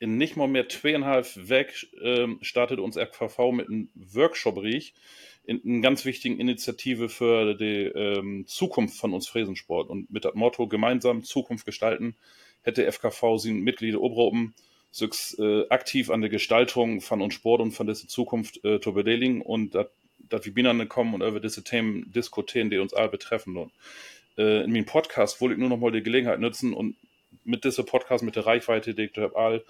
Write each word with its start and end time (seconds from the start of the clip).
in 0.00 0.16
nicht 0.16 0.36
mal 0.36 0.48
mehr 0.48 0.68
zweieinhalb 0.68 1.48
weg 1.48 1.86
ähm, 2.02 2.38
startet 2.42 2.80
uns 2.80 2.96
RKV 2.96 3.52
mit 3.52 3.68
einem 3.68 3.90
Workshop 3.94 4.60
riech 4.62 4.94
in 5.44 5.60
einer 5.64 5.82
ganz 5.82 6.04
wichtigen 6.04 6.40
Initiative 6.40 7.08
für 7.08 7.54
die 7.54 7.84
ähm, 7.84 8.44
Zukunft 8.46 8.98
von 8.98 9.12
uns 9.12 9.28
Fräsensport. 9.28 9.90
Und 9.90 10.10
mit 10.10 10.24
dem 10.24 10.32
Motto 10.34 10.66
gemeinsam 10.68 11.22
Zukunft 11.22 11.66
gestalten 11.66 12.16
hätte 12.62 12.90
FKV 12.90 13.38
sie 13.38 13.52
Mitglieder 13.52 13.98
sich 14.90 15.38
äh, 15.38 15.68
aktiv 15.68 16.10
an 16.10 16.20
der 16.20 16.30
Gestaltung 16.30 17.00
von 17.00 17.20
uns 17.22 17.34
Sport 17.34 17.60
und 17.60 17.72
von 17.72 17.86
dieser 17.86 18.08
Zukunft 18.08 18.64
äh, 18.64 18.80
zu 18.80 18.92
beteiligen 18.92 19.40
und 19.40 19.74
dass 19.74 20.44
wir 20.44 20.54
binnen 20.54 20.88
kommen 20.88 21.14
und 21.14 21.22
über 21.22 21.40
diese 21.40 21.62
Themen 21.62 22.10
diskutieren, 22.10 22.70
die 22.70 22.78
uns 22.78 22.94
alle 22.94 23.08
betreffen. 23.08 23.56
Und 23.56 23.72
äh, 24.36 24.64
in 24.64 24.72
meinem 24.72 24.86
Podcast 24.86 25.40
wollte 25.40 25.54
ich 25.54 25.60
nur 25.60 25.68
noch 25.68 25.78
mal 25.78 25.92
die 25.92 26.02
Gelegenheit 26.02 26.40
nutzen 26.40 26.72
und 26.72 26.96
mit 27.44 27.64
diesem 27.64 27.86
Podcast, 27.86 28.22
mit 28.24 28.36
der 28.36 28.46
Reichweite, 28.46 28.94
die 28.94 29.04
ich 29.04 29.18
all 29.34 29.62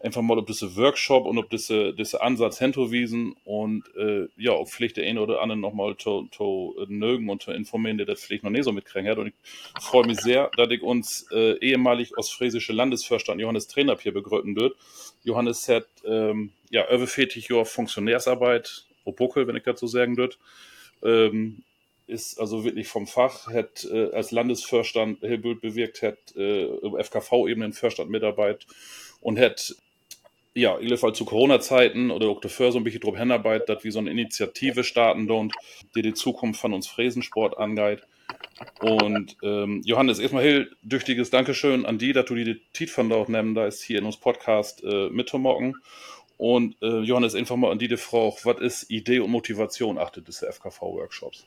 einfach 0.00 0.22
mal 0.22 0.38
ob 0.38 0.46
diese 0.46 0.76
Workshop 0.76 1.26
und 1.26 1.38
ob 1.38 1.48
diese, 1.50 1.94
diese 1.94 2.20
Ansatz 2.20 2.58
hinterwiesen 2.58 3.34
und 3.44 3.84
äh, 3.96 4.28
ja, 4.36 4.52
auch 4.52 4.68
vielleicht 4.68 4.98
der 4.98 5.06
eine 5.06 5.20
oder 5.20 5.40
andere 5.40 5.58
nochmal 5.58 5.96
zu, 5.96 6.28
zu 6.30 6.74
nögen 6.88 7.28
und 7.30 7.42
zu 7.42 7.50
informieren, 7.52 7.96
der 7.96 8.06
das 8.06 8.22
vielleicht 8.22 8.44
noch 8.44 8.50
nicht 8.50 8.64
so 8.64 8.72
mitkriegen 8.72 9.10
hat. 9.10 9.18
Und 9.18 9.28
ich 9.28 9.34
freue 9.82 10.06
mich 10.06 10.20
sehr, 10.20 10.50
dass 10.56 10.70
ich 10.70 10.82
uns 10.82 11.26
äh, 11.32 11.58
ehemalig 11.58 12.16
ostfriesische 12.18 12.72
Landesvorstand 12.72 13.40
Johannes 13.40 13.68
Trainer 13.68 13.96
hier 13.98 14.12
begründen 14.12 14.56
wird. 14.56 14.76
Johannes 15.24 15.68
hat 15.68 15.86
ähm, 16.04 16.52
ja 16.70 16.88
über 16.92 17.06
40 17.06 17.48
Jahre 17.48 17.64
Funktionärsarbeit, 17.64 18.84
Obuckel, 19.04 19.46
wenn 19.46 19.56
ich 19.56 19.62
dazu 19.62 19.86
sagen 19.86 20.16
würde. 20.16 20.36
Ähm, 21.02 21.62
ist 22.06 22.38
also 22.38 22.64
wirklich 22.64 22.88
vom 22.88 23.06
Fach, 23.06 23.48
hat 23.52 23.84
äh, 23.90 24.10
als 24.12 24.30
Landesvorstand 24.30 25.20
Hilbült 25.20 25.60
bewirkt, 25.60 26.02
hat 26.02 26.36
äh, 26.36 26.68
FKV-Ebene 27.02 27.64
einen 27.64 27.72
Vorstand 27.72 28.10
Mitarbeit 28.10 28.66
und 29.20 29.38
hat 29.38 29.74
ja, 30.56 30.78
in 30.78 30.96
Fall 30.96 31.12
zu 31.12 31.26
Corona-Zeiten 31.26 32.10
oder 32.10 32.28
auch 32.28 32.40
dafür 32.40 32.72
so 32.72 32.78
ein 32.78 32.84
bisschen 32.84 33.02
drum 33.02 33.16
hinarbeitet, 33.16 33.68
dass 33.68 33.84
wir 33.84 33.92
so 33.92 33.98
eine 33.98 34.10
Initiative 34.10 34.84
starten 34.84 35.30
und 35.30 35.52
die 35.94 36.00
die 36.00 36.14
Zukunft 36.14 36.60
von 36.60 36.72
uns 36.72 36.86
Fräsensport 36.86 37.58
angeht. 37.58 38.02
Und 38.80 39.36
ähm, 39.42 39.82
Johannes, 39.84 40.18
erstmal 40.18 40.42
heel 40.42 40.70
düchtiges 40.82 41.28
Dankeschön 41.28 41.84
an 41.84 41.98
die, 41.98 42.14
dass 42.14 42.24
du 42.24 42.34
die 42.34 42.62
Tiet 42.72 42.90
von 42.90 43.10
dort 43.10 43.28
nehmen, 43.28 43.54
da 43.54 43.66
ist 43.66 43.82
hier 43.82 43.98
in 43.98 44.06
uns 44.06 44.16
Podcast 44.16 44.82
äh, 44.82 45.10
mitzumocken. 45.10 45.74
Und 46.38 46.76
äh, 46.80 47.00
Johannes, 47.00 47.34
einfach 47.34 47.56
mal 47.56 47.70
an 47.70 47.78
die, 47.78 47.88
die 47.88 47.98
Frau, 47.98 48.36
was 48.44 48.60
ist 48.60 48.90
Idee 48.90 49.20
und 49.20 49.30
Motivation 49.30 49.98
achtet 49.98 50.26
des 50.26 50.38
FKV-Workshops? 50.38 51.46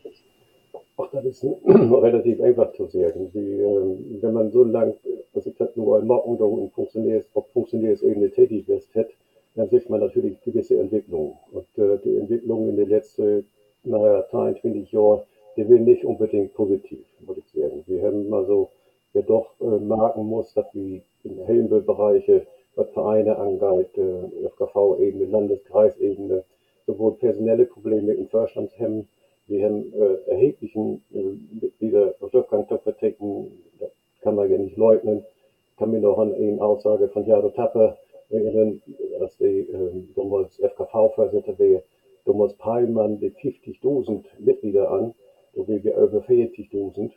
Ach, 1.02 1.10
das 1.14 1.24
ist 1.24 1.44
relativ 1.66 2.42
einfach 2.42 2.74
zu 2.74 2.86
sagen. 2.88 3.30
Wie, 3.32 3.62
äh, 3.62 4.22
wenn 4.22 4.34
man 4.34 4.52
so 4.52 4.66
lang, 4.66 4.96
also 5.34 5.50
ich 5.50 5.78
nur 5.78 5.98
einmal 5.98 6.20
unter 6.20 6.46
funktioniert, 6.76 7.26
ob 7.36 7.50
funktioniert 7.52 8.02
irgendeine 8.02 8.32
tätig 8.32 8.68
wirst, 8.68 8.94
hat, 8.96 9.08
dann 9.56 9.70
sieht 9.70 9.90
man 9.90 10.02
natürlich 10.02 10.42
gewisse 10.42 10.78
Entwicklungen. 10.78 11.36
Und 11.54 11.68
äh, 11.78 12.00
die 12.04 12.18
Entwicklung 12.18 12.68
in 12.68 12.76
den 12.76 12.90
letzten, 12.90 13.46
naja, 13.86 14.26
23 14.30 14.92
Jahren, 14.92 15.22
die 15.56 15.70
will 15.70 15.80
nicht 15.80 16.04
unbedingt 16.04 16.54
positiv, 16.54 17.06
muss 17.26 17.38
ich 17.38 17.48
sagen. 17.48 17.82
Wir 17.88 18.04
haben 18.04 18.34
also 18.34 18.70
ja 19.14 19.22
doch 19.22 19.52
äh, 19.62 19.80
merken 19.80 20.26
muss, 20.26 20.54
dass 20.54 20.66
wir 20.74 21.02
in 21.24 21.40
Helmbereiche, 21.46 22.46
was 22.76 22.90
Vereine 22.90 23.38
angeht, 23.38 23.98
äh, 23.98 24.48
FKV-Ebene, 24.50 25.26
Landeskreisebene, 25.26 26.44
sowohl 26.86 27.14
personelle 27.14 27.66
Probleme 27.66 28.14
im 28.14 28.28
Vorstand 28.28 28.78
haben, 28.78 29.08
wir 29.50 29.66
haben 29.66 29.92
äh, 29.94 30.30
erheblichen 30.30 31.02
äh, 31.14 31.24
Mitglieder 31.62 32.14
Wolfgang 32.20 32.68
Töpfertecken, 32.68 33.52
das 33.80 33.90
kann 34.22 34.36
man 34.36 34.50
ja 34.50 34.58
nicht 34.58 34.78
leugnen. 34.78 35.26
Ich 35.72 35.78
kann 35.78 35.92
mich 35.92 36.02
noch 36.02 36.20
an 36.20 36.34
eine 36.34 36.62
Aussage 36.62 37.08
von 37.10 37.26
Jaro 37.26 37.50
Tapper 37.50 37.98
erinnern, 38.30 38.82
dass 39.20 39.38
die 39.38 39.62
äh, 39.62 40.04
damals 40.16 40.60
FKV-Vorsitzende 40.60 41.58
wäre. 41.58 41.84
Damals 42.26 42.54
peilen 42.54 42.94
man 42.94 43.20
die 43.20 43.32
50.000 43.32 44.24
Mitglieder 44.40 44.92
an, 44.92 45.16
so 45.56 45.68
wie 45.68 45.84
wir 45.84 45.98
über 45.98 46.20
40.000. 46.20 47.12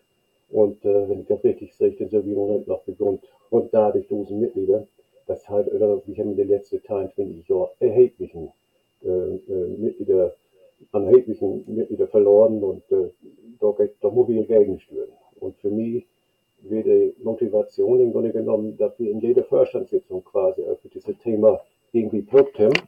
Und 0.51 0.85
äh, 0.85 1.09
wenn 1.09 1.21
ich 1.21 1.27
das 1.27 1.45
richtig 1.45 1.75
sehe, 1.75 1.93
dann 1.93 2.09
sind 2.09 2.25
wir 2.25 2.33
im 2.33 2.39
Moment 2.39 2.67
noch 2.67 2.83
rund, 2.99 3.23
rund 3.51 3.75
30.000 3.75 4.33
Mitglieder. 4.35 4.87
Das 5.27 5.49
heißt, 5.49 5.71
wir 5.71 5.81
haben 5.81 6.03
in 6.31 6.37
den 6.37 6.49
letzten 6.49 6.83
23 6.83 7.47
Jahren 7.49 7.69
erheblichen 7.79 8.53
äh, 9.05 9.09
äh, 9.09 9.69
Mitglieder 9.79 10.35
an 10.93 11.07
erheblichen 11.07 11.65
Mitglieder 11.67 12.09
verloren 12.09 12.63
und 12.63 12.83
äh, 12.91 13.11
da, 13.61 13.75
da 14.01 14.11
muss 14.11 14.29
ich 14.29 14.47
gegensteuern. 14.49 15.09
Und 15.41 15.57
für 15.59 15.71
mich 15.71 16.07
wird 16.63 16.87
die 16.87 17.15
Motivation 17.23 18.01
im 18.01 18.13
Grunde 18.13 18.33
genommen, 18.33 18.77
dass 18.77 18.99
wir 18.99 19.11
in 19.11 19.21
jeder 19.21 19.45
Vorstandssitzung 19.45 20.25
quasi 20.25 20.63
für 20.81 20.89
dieses 20.89 21.19
Thema 21.19 21.61
irgendwie 21.93 22.23
probt 22.23 22.59
haben, 22.59 22.79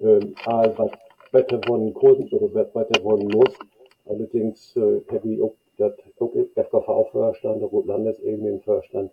ähm, 0.00 0.34
was 0.44 0.90
weiter 1.32 1.60
wollen 1.66 1.94
können 1.94 2.28
oder 2.30 2.54
was 2.54 2.74
weiter 2.74 3.02
wollen 3.04 3.28
muss. 3.28 3.54
Allerdings 4.06 4.76
äh, 4.76 5.00
habe 5.10 5.28
ich 5.28 5.42
auch 5.42 5.54
das 5.78 5.94
FKV-Vorstand, 6.18 7.62
auch 7.62 7.84
Landesebene 7.84 8.50
im 8.50 8.60
Vorstand, 8.60 9.10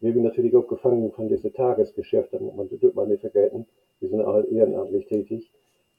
wir 0.00 0.14
sind 0.14 0.22
natürlich 0.22 0.56
auch 0.56 0.66
gefangen 0.66 1.12
von 1.12 1.28
diesem 1.28 1.52
Tagesgeschäft, 1.52 2.32
man, 2.32 2.70
das 2.70 2.94
man 2.94 3.08
nicht 3.08 3.20
vergessen. 3.20 3.66
Wir 4.00 4.08
sind 4.08 4.22
alle 4.22 4.46
ehrenamtlich 4.46 5.06
tätig 5.06 5.50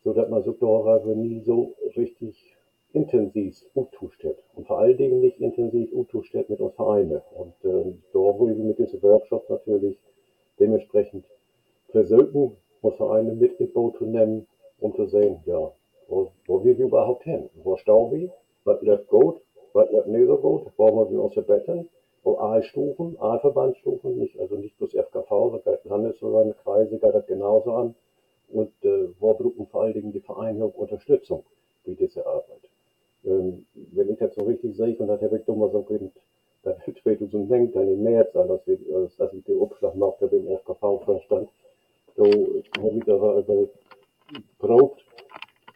so 0.04 0.14
dass 0.14 0.30
man 0.30 0.44
so 0.44 0.52
darüber 0.54 1.16
nie 1.16 1.42
so 1.42 1.76
richtig 1.96 2.56
intensiv 2.94 3.56
utustät. 3.74 4.38
Und 4.56 4.68
vor 4.68 4.80
allen 4.80 4.98
Dingen 4.98 5.22
nicht 5.22 5.40
intensiv 5.40 5.94
utustät 5.94 6.50
mit 6.50 6.60
uns 6.60 6.74
Vereinen. 6.76 7.22
Und 7.36 7.54
äh, 7.64 7.94
da 8.12 8.20
wollen 8.20 8.58
wir 8.58 8.66
mit 8.66 8.80
diesem 8.80 9.02
Workshop 9.02 9.50
natürlich 9.50 9.98
dementsprechend 10.60 11.26
versuchen, 11.90 12.58
uns 12.82 12.96
Vereine 12.96 13.34
mit 13.34 13.60
ins 13.60 13.72
Boot 13.74 14.02
nehmen, 14.02 14.48
um 14.80 14.94
zu 14.96 15.06
sehen, 15.06 15.42
ja, 15.46 15.72
wo, 16.08 16.32
wo 16.48 16.64
wir 16.64 16.78
überhaupt 16.78 17.24
hin? 17.24 17.50
Wo 17.64 17.78
stehen 17.78 18.12
wir? 18.12 18.30
Was 18.66 18.82
läuft 18.82 19.08
gut? 19.08 19.42
Was 19.74 19.90
läuft 19.92 20.08
nicht 20.08 20.28
so 20.28 20.38
gut? 20.38 20.72
Wo 20.76 20.94
wollen 20.94 21.12
wir 21.12 21.24
uns 21.24 21.34
verbessern? 21.34 21.88
Wo 22.24 22.38
A-Stufen, 22.38 23.16
A-Verbandsstufen, 23.20 24.18
nicht, 24.18 24.40
also 24.40 24.56
nicht 24.56 24.78
bloß 24.78 24.94
FKV, 24.94 25.30
sondern 25.30 25.78
Landesverbände, 25.86 26.56
Kreise, 26.64 27.00
geht 27.00 27.16
das 27.16 27.26
genauso 27.26 27.74
an 27.74 27.96
und 28.54 28.72
äh, 28.84 29.08
wo 29.20 29.34
brauchen 29.34 29.68
vor 29.68 29.84
allen 29.84 29.94
Dingen 29.94 30.12
die 30.12 30.20
Vereine 30.20 30.66
auch 30.66 30.76
Unterstützung 30.76 31.44
für 31.84 31.96
diese 31.96 32.26
Arbeit. 32.26 32.70
Ähm, 33.24 33.66
wenn 33.74 34.10
ich 34.10 34.18
das 34.18 34.36
so 34.36 34.44
richtig 34.44 34.76
sehe, 34.76 34.96
und 34.98 35.08
das 35.08 35.22
habe 35.22 35.38
ich 35.38 35.46
dummer 35.46 35.70
so 35.70 35.84
gesagt, 35.84 36.18
dann 36.64 36.76
2009, 37.04 37.72
dann 37.72 37.88
im 37.88 38.04
März, 38.04 38.36
als, 38.36 38.68
wir, 38.68 38.78
als, 38.96 39.34
ich 39.34 39.44
den 39.46 39.62
Abschlag 39.62 39.96
machte 39.96 40.28
beim 40.28 40.48
FKV-Vorstand, 40.60 41.50
da 42.16 42.24
habe 42.24 42.98
ich 42.98 43.04
da 43.06 43.40
über 43.40 43.68
probt, 44.60 45.02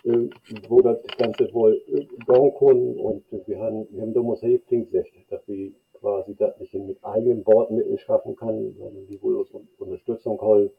äh, 0.03 0.29
wo 0.69 0.81
das 0.81 1.01
Ganze 1.17 1.51
wohl 1.53 1.81
äh, 1.87 2.05
gehen 2.05 2.53
kann 2.59 2.97
und 2.97 3.23
wir 3.47 3.59
haben, 3.59 3.87
wir 3.91 4.01
haben 4.01 4.13
damals 4.13 4.41
Häftling 4.41 4.89
gesagt, 4.89 5.09
dass 5.29 5.47
wir 5.47 5.71
quasi 5.93 6.35
das 6.35 6.59
nicht 6.59 6.73
mit 6.73 7.03
eigenen 7.03 7.43
Bordmitteln 7.43 7.97
schaffen 7.97 8.35
kann, 8.35 8.75
sondern 8.77 9.07
die 9.07 9.21
wohl 9.21 9.37
uns 9.37 9.49
Unterstützung 9.79 10.39
holen 10.41 10.69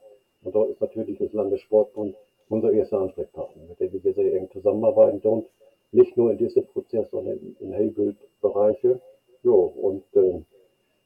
und 0.47 0.55
dort 0.55 0.71
ist 0.71 0.81
natürlich 0.81 1.19
das 1.19 1.33
Landessportbund 1.33 2.15
unser 2.49 2.73
erster 2.73 3.01
Ansprechpartner, 3.01 3.65
mit 3.69 3.81
dem 3.81 4.05
wir 4.05 4.15
sehr 4.15 4.33
eng 4.35 4.49
zusammenarbeiten 4.53 5.19
und 5.29 5.49
nicht 5.91 6.17
nur 6.17 6.31
in 6.31 6.39
diesem 6.39 6.65
Prozess, 6.67 7.11
sondern 7.11 7.39
in, 7.39 7.57
in 7.59 7.75
Heilbildbereiche. 7.75 9.01
Ja, 9.43 9.51
und 9.51 10.05
äh, 10.15 10.41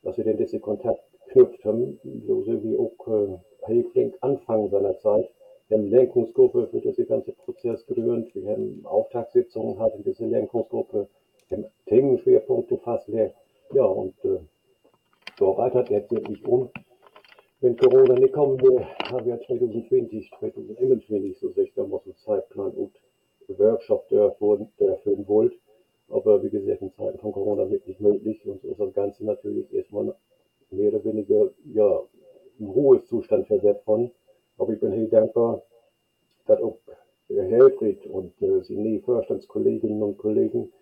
dass 0.02 0.18
wir 0.18 0.24
denn 0.24 0.36
diesen 0.36 0.60
Kontakt 0.60 1.02
knüpft 1.28 1.64
haben, 1.64 1.98
so 2.26 2.44
wie 2.46 2.76
auch 2.76 3.08
äh, 3.08 3.38
Helfling 3.62 4.12
Anfang 4.20 4.68
seiner 4.68 4.98
Zeit. 4.98 5.30
Wir 5.68 5.78
haben 5.78 5.86
Lenkungsgruppe 5.86 6.66
für 6.66 6.80
diesen 6.80 7.06
ganzen 7.06 7.34
Prozess 7.36 7.86
gerührt. 7.86 8.34
Wir 8.34 8.50
haben 8.50 8.84
Auftaktsitzungen 8.84 9.76
gehabt 9.76 9.96
in 9.96 10.04
dieser 10.04 10.26
Lenkungsgruppe. 10.26 11.08
Wir 11.48 11.56
haben 11.56 11.66
Themenschwerpunkte 11.86 12.76
fast 12.76 13.08
leer. 13.08 13.32
Ja, 13.72 13.84
und 13.84 14.14
äh, 14.24 14.40
so 15.38 15.56
weiter 15.56 15.84
jetzt 15.90 16.10
wirklich 16.10 16.44
um 16.46 16.68
wenn 17.60 17.76
Corona 17.76 18.14
nicht 18.14 18.32
kommen 18.32 18.60
will, 18.60 18.84
haben 19.04 19.26
wir 19.26 19.40
2020, 19.40 20.30
2021, 20.38 21.38
so 21.38 21.50
sich 21.50 21.72
da 21.74 21.84
muss 21.84 22.06
ein 22.06 22.16
Zeitplan 22.16 22.70
und 22.72 22.92
Workshop 23.48 24.08
dürfen 24.08 25.28
wollt. 25.28 25.54
Aber 26.08 26.42
wie 26.42 26.50
gesagt, 26.50 26.82
in 26.82 26.92
Zeiten 26.92 27.18
von 27.18 27.32
Corona 27.32 27.68
wird 27.70 27.86
nicht 27.86 28.00
möglich 28.00 28.44
und 28.46 28.62
so 28.62 28.68
ist 28.68 28.80
das 28.80 28.94
Ganze 28.94 29.24
natürlich 29.24 29.72
erstmal 29.72 30.14
mehr 30.70 30.88
oder 30.88 31.04
weniger, 31.04 31.50
ja, 31.72 32.00
im 32.58 32.70
Ruhezustand 32.70 33.46
versetzt 33.46 33.84
von. 33.84 34.10
Aber 34.58 34.72
ich 34.72 34.80
bin 34.80 34.92
heel 34.92 35.08
dankbar, 35.08 35.62
dass 36.46 36.60
auch 36.60 36.78
Helfried 37.28 38.06
und 38.06 38.40
äh, 38.42 38.62
seine 38.62 39.00
Vorstandskolleginnen 39.00 40.02
und 40.02 40.18
Kollegen 40.18 40.72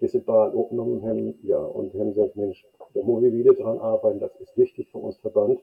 diese 0.00 0.20
Bahn 0.20 0.52
aufgenommen 0.52 1.02
haben, 1.02 1.38
ja, 1.42 1.58
und 1.58 1.94
haben 1.94 2.14
gesagt, 2.14 2.36
Mensch, 2.36 2.64
da 2.94 3.02
muss 3.02 3.24
ich 3.24 3.32
wieder 3.32 3.54
dran 3.54 3.78
arbeiten, 3.78 4.20
das 4.20 4.34
ist 4.36 4.56
wichtig 4.56 4.88
für 4.90 4.98
uns 4.98 5.16
Verband. 5.16 5.60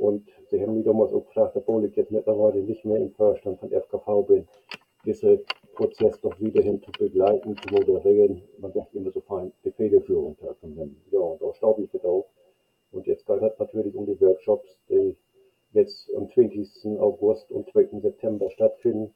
Und 0.00 0.26
sie 0.48 0.62
haben 0.62 0.76
mich 0.76 0.86
damals 0.86 1.12
auch 1.12 1.26
gefragt, 1.26 1.54
obwohl 1.56 1.84
ich 1.84 1.94
jetzt 1.94 2.10
mittlerweile 2.10 2.62
nicht 2.62 2.86
mehr 2.86 2.96
im 2.96 3.12
Vorstand 3.12 3.60
von 3.60 3.70
FKV 3.70 4.26
bin, 4.26 4.48
diesen 5.04 5.40
Prozess 5.74 6.18
doch 6.22 6.40
wieder 6.40 6.62
hin 6.62 6.80
zu 6.82 6.90
begleiten, 6.92 7.54
zu 7.58 7.74
moderieren. 7.74 8.40
Man 8.58 8.72
sagt 8.72 8.94
immer 8.94 9.10
so 9.10 9.20
fein, 9.20 9.52
die 9.62 9.70
Federführung 9.72 10.38
nehmen. 10.62 10.96
Ja, 11.10 11.20
und 11.20 11.42
da 11.42 11.52
staub 11.52 11.78
ich 11.80 11.90
das 11.90 12.02
auch. 12.06 12.24
Und 12.92 13.06
jetzt 13.06 13.26
geht 13.26 13.42
es 13.42 13.58
natürlich 13.58 13.94
um 13.94 14.06
die 14.06 14.18
Workshops, 14.22 14.74
die 14.88 15.18
jetzt 15.72 16.10
am 16.16 16.30
20. 16.30 16.98
August 16.98 17.50
und 17.50 17.68
2. 17.70 18.00
September 18.00 18.48
stattfinden. 18.48 19.12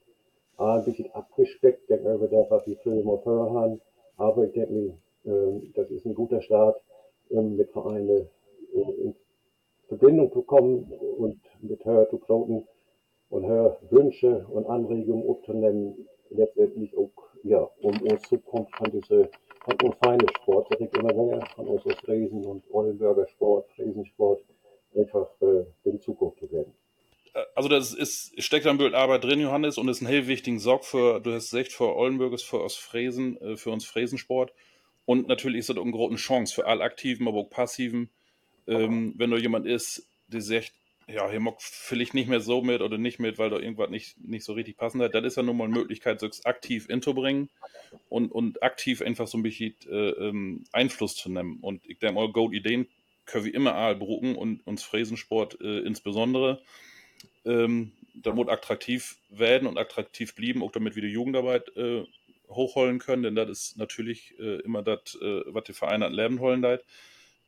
A, 0.59 0.77
ein 0.77 0.85
bisschen 0.85 1.11
abgespeckt, 1.13 1.89
denke 1.89 2.21
wir 2.21 2.29
da, 2.29 2.47
was 2.51 2.63
die 2.65 2.77
Filme 2.77 3.23
haben. 3.25 3.81
Aber 4.19 4.45
ich 4.45 4.53
denke 4.53 4.73
mir, 4.73 4.99
äh, 5.25 5.73
das 5.75 5.91
ist 5.91 6.05
ein 6.05 6.15
guter 6.15 6.43
Start, 6.43 6.79
um 7.31 7.57
mit 7.57 7.71
Vereinen 7.71 8.29
äh, 8.75 8.93
in 9.03 9.15
Verbindung 9.89 10.33
zu 10.33 10.43
kommen 10.43 10.91
und 11.19 11.41
mit 11.61 11.85
Hör 11.85 12.09
zu 12.09 12.19
proten 12.19 12.67
und 13.31 13.47
Hör 13.47 13.79
Wünsche 13.91 14.47
und 14.49 14.67
Anregungen 14.67 15.29
aufzunehmen, 15.29 16.07
letztendlich 16.31 16.97
auch, 16.97 17.11
ja, 17.43 17.69
um 17.81 18.01
uns 18.03 18.23
Zukunft 18.23 18.75
von 18.77 18.91
diese, 18.91 19.29
von 19.65 19.77
uns 19.83 19.97
feine 20.03 20.27
Sport, 20.41 20.69
ich 20.79 20.95
immer 20.95 21.13
mehr, 21.13 21.47
von 21.55 21.67
uns 21.69 21.83
Friesen 22.05 22.45
und 22.45 22.65
Oldenburger 22.71 23.27
Sport, 23.29 23.69
Friesensport, 23.77 24.43
einfach 24.97 25.29
äh, 25.41 25.65
in 25.85 26.01
Zukunft 26.01 26.39
zu 26.39 26.51
werden 26.51 26.73
also 27.55 27.69
das 27.69 27.93
ist, 27.93 28.41
steckt 28.43 28.67
ein 28.67 28.79
Bild 28.79 28.95
Arbeit 28.95 29.25
drin, 29.25 29.41
Johannes, 29.41 29.79
und 29.79 29.89
ist 29.89 30.01
ein 30.01 30.07
hell 30.07 30.27
wichtigen 30.27 30.59
Sorg 30.59 30.85
für, 30.85 31.21
du 31.21 31.33
hast 31.33 31.51
gesagt, 31.51 31.73
für 31.73 31.97
Oldenburgers, 31.97 32.43
für 32.43 32.59
uns 32.59 32.75
Fräsen, 32.75 33.41
äh, 33.41 33.57
für 33.57 33.71
uns 33.71 33.85
Fräsensport. 33.85 34.53
Und 35.05 35.29
natürlich 35.29 35.61
ist 35.61 35.69
das 35.69 35.77
auch 35.77 35.83
eine 35.83 35.93
große 35.93 36.17
Chance 36.17 36.55
für 36.55 36.67
alle 36.67 36.83
Aktiven, 36.83 37.29
aber 37.29 37.39
auch 37.39 37.51
Passiven. 37.51 38.11
Ähm, 38.67 39.15
wenn 39.17 39.31
da 39.31 39.37
jemand 39.37 39.67
ist, 39.67 40.09
der 40.29 40.41
sagt, 40.41 40.73
ja, 41.07 41.29
hier 41.29 41.41
mag 41.41 41.61
vielleicht 41.61 42.15
nicht 42.15 42.29
mehr 42.29 42.41
so 42.41 42.63
mit 42.63 42.81
oder 42.81 42.97
nicht 42.97 43.19
mit, 43.19 43.39
weil 43.39 43.51
da 43.51 43.59
irgendwas 43.59 43.91
nicht, 43.91 44.19
nicht 44.19 44.45
so 44.45 44.55
richtig 44.55 44.79
passend 44.79 45.03
hat, 45.03 45.15
dann 45.15 45.25
ist 45.25 45.37
ja 45.37 45.43
nun 45.43 45.57
mal 45.57 45.65
eine 45.65 45.75
Möglichkeit, 45.75 46.19
so 46.19 46.29
aktiv 46.45 46.89
inzubringen 46.89 47.51
und, 48.09 48.33
und 48.33 48.63
aktiv 48.63 49.03
einfach 49.03 49.27
so 49.27 49.37
ein 49.37 49.43
bisschen 49.43 49.75
äh, 49.87 50.11
ähm, 50.11 50.65
Einfluss 50.73 51.15
zu 51.15 51.31
nehmen. 51.31 51.59
Und 51.61 51.85
ich 51.87 51.99
denke 51.99 52.15
mal, 52.15 52.33
Gold-Ideen 52.33 52.89
können 53.27 53.45
wir 53.45 53.55
immer 53.55 53.75
all 53.75 53.97
berufen 53.97 54.35
und 54.35 54.67
uns 54.67 54.83
Fräsensport 54.83 55.61
äh, 55.61 55.81
insbesondere 55.81 56.63
ähm, 57.45 57.93
da 58.15 58.33
muss 58.33 58.49
attraktiv 58.49 59.17
werden 59.29 59.67
und 59.67 59.79
attraktiv 59.79 60.35
blieben, 60.35 60.63
auch 60.63 60.71
damit 60.71 60.95
wir 60.95 61.03
die 61.03 61.09
Jugendarbeit 61.09 61.77
äh, 61.77 62.05
hochholen 62.49 62.99
können, 62.99 63.23
denn 63.23 63.35
das 63.35 63.51
ist 63.51 63.77
natürlich 63.77 64.39
äh, 64.39 64.61
immer 64.61 64.83
das, 64.83 65.17
äh, 65.21 65.43
was 65.47 65.65
die 65.65 65.73
Vereine 65.73 66.07
an 66.07 66.13
Leben 66.13 66.41
holen 66.41 66.65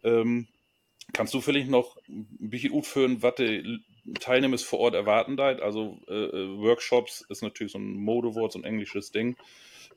ähm, 0.03 0.49
Kannst 1.13 1.33
du 1.35 1.41
vielleicht 1.41 1.71
noch 1.71 1.97
ein 2.09 2.27
bisschen 2.39 2.73
gut 2.73 2.87
führen, 2.87 3.23
was 3.23 3.37
die 3.37 3.81
Teilnehmer 4.21 4.59
vor 4.59 4.81
Ort 4.81 4.95
erwarten 4.95 5.37
deit? 5.37 5.61
Also 5.61 5.99
äh, 6.09 6.15
äh, 6.15 6.59
Workshops 6.59 7.25
ist 7.29 7.43
natürlich 7.43 7.73
so 7.73 7.79
ein 7.79 7.97
Modewort, 7.97 8.53
so 8.53 8.59
ein 8.59 8.65
englisches 8.65 9.13
Ding. 9.13 9.37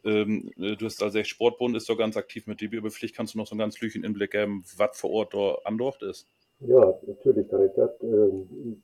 Ähm, 0.06 0.52
äh, 0.58 0.76
du 0.76 0.86
hast 0.86 1.04
also 1.04 1.24
Sportbund 1.24 1.76
ist 1.76 1.90
doch 1.90 1.98
ganz 1.98 2.16
aktiv 2.16 2.48
mit 2.48 2.62
dir, 2.62 2.70
aber 2.78 2.92
vielleicht 2.92 3.16
kannst 3.16 3.34
du 3.34 3.38
noch 3.38 3.48
so 3.48 3.56
ein 3.56 3.60
ganz 3.60 3.80
Lüchen 3.82 4.04
Inblick 4.04 4.32
geben, 4.32 4.64
was 4.78 4.98
vor 4.98 5.12
Ort 5.12 5.34
da 5.34 5.58
andort 5.66 6.02
ist. 6.04 6.28
Ja, 6.62 6.94
natürlich 7.06 7.50
kann 7.50 7.66
ich 7.66 7.72
das. 7.76 7.92
Ähm, 8.02 8.82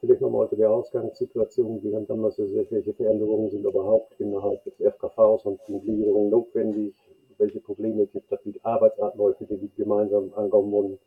vielleicht 0.00 0.20
nochmal 0.20 0.48
zu 0.48 0.56
der 0.56 0.70
Ausgangssituation. 0.70 1.82
Wir 1.82 1.96
haben 1.96 2.06
damals 2.06 2.36
gesagt, 2.36 2.70
welche 2.70 2.94
Veränderungen 2.94 3.50
sind 3.50 3.64
überhaupt 3.64 4.14
innerhalb 4.20 4.62
des 4.64 4.74
FKVs 4.74 5.44
und 5.44 5.60
die 5.68 5.80
Gliederung 5.80 6.30
notwendig, 6.30 6.94
welche 7.38 7.60
Probleme 7.60 8.06
gibt 8.06 8.30
es, 8.30 8.38
wie 8.44 8.52
die 8.52 8.64
Arbeitsabläufe, 8.64 9.44
die 9.44 9.70
gemeinsam 9.76 10.32
angehen 10.34 10.70
wollen, 10.70 10.98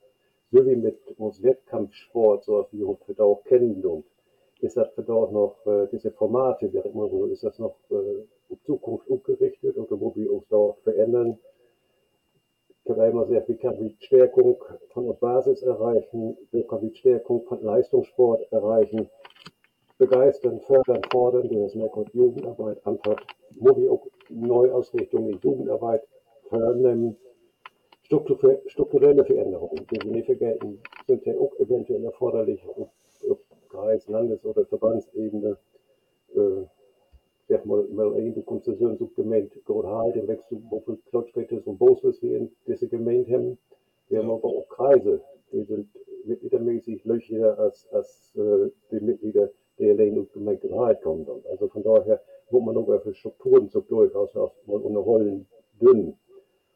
so 0.51 0.65
wie 0.65 0.75
mit 0.75 0.99
uns 1.17 1.41
Wettkampfsport, 1.41 2.43
so 2.43 2.67
wie 2.71 2.79
wir 2.79 3.15
da 3.15 3.23
auch 3.23 3.43
kennen 3.45 3.83
und 3.85 4.05
ist 4.59 4.77
das 4.77 4.89
für 4.93 5.01
dort 5.01 5.31
noch 5.31 5.65
äh, 5.65 5.87
diese 5.91 6.11
Formate, 6.11 6.71
wäre 6.71 6.89
immer 6.89 7.09
so, 7.09 7.25
ist 7.25 7.43
das 7.43 7.57
noch 7.57 7.77
äh, 7.89 8.53
auf 8.53 8.61
Zukunft 8.65 9.07
umgerichtet 9.07 9.75
oder 9.77 9.99
wo 9.99 10.15
wir 10.15 10.31
uns 10.31 10.47
da 10.49 10.73
verändern? 10.83 11.39
kann 12.85 12.97
man 12.97 13.11
immer 13.11 13.25
sehr 13.27 13.43
viel 13.43 13.57
Stärkung 13.99 14.57
von 14.89 15.05
der 15.05 15.13
Basis 15.13 15.61
erreichen, 15.61 16.35
Stärkung 16.93 17.45
von 17.45 17.61
Leistungssport 17.61 18.51
erreichen, 18.51 19.07
begeistern, 19.97 20.59
fördern, 20.61 21.01
fordern, 21.11 21.47
du 21.47 21.63
hast 21.63 21.75
mehr 21.75 21.91
Jugendarbeit, 22.13 22.85
Antwort, 22.85 23.21
Mobi 23.59 23.87
auch 23.87 24.07
Neuausrichtung 24.29 25.29
in 25.29 25.39
Jugendarbeit, 25.39 26.01
fördern, 26.49 27.15
strukturelle 28.67 29.25
Veränderungen, 29.25 29.87
die 29.89 30.03
wir 30.03 30.11
nicht 30.11 30.25
vergelten, 30.25 30.81
sind 31.07 31.25
ja 31.25 31.33
auch 31.37 31.57
eventuell 31.59 32.03
erforderlich 32.03 32.61
auf, 32.67 32.89
auf 33.29 33.39
Kreis-, 33.69 34.07
Landes- 34.07 34.45
oder 34.45 34.65
Verbandsebene. 34.65 35.57
Äh, 36.35 36.65
zeg 37.51 37.65
maar, 37.65 37.83
wel 37.95 38.13
één 38.15 38.33
de 38.33 38.43
constitutionsgemeente 38.43 39.59
Groot 39.63 40.13
den 40.13 40.27
wächst 40.27 40.49
du 40.49 40.61
wofür 40.69 40.97
Klotschrittes 41.09 41.65
und 41.67 41.77
Boswes 41.77 42.21
wir 42.21 42.37
in 42.37 42.51
dieser 42.65 42.87
Gemeinde 42.87 43.33
haben. 43.33 43.57
Wir 44.07 44.19
haben 44.19 44.31
aber 44.31 44.47
auch 44.47 44.67
Kreise, 44.69 45.21
die 45.51 45.63
sind 45.63 45.87
mitgliedermäßig 46.23 47.03
löcher 47.03 47.59
als, 47.59 47.87
als 47.91 48.33
äh, 48.35 48.69
die 48.91 49.01
Mitglieder 49.01 49.49
der 49.79 49.95
Lehn- 49.95 50.17
und 50.17 50.31
Gemeindeheit 50.31 51.01
kommen. 51.01 51.25
Dann. 51.25 51.41
Also 51.49 51.67
von 51.67 51.83
daher, 51.83 52.21
wo 52.51 52.61
man 52.61 52.75
noch 52.75 53.01
für 53.01 53.13
Strukturen 53.13 53.67
so 53.69 53.81
durchaus 53.81 54.33
unterholen 54.65 55.45
dünn. 55.81 56.13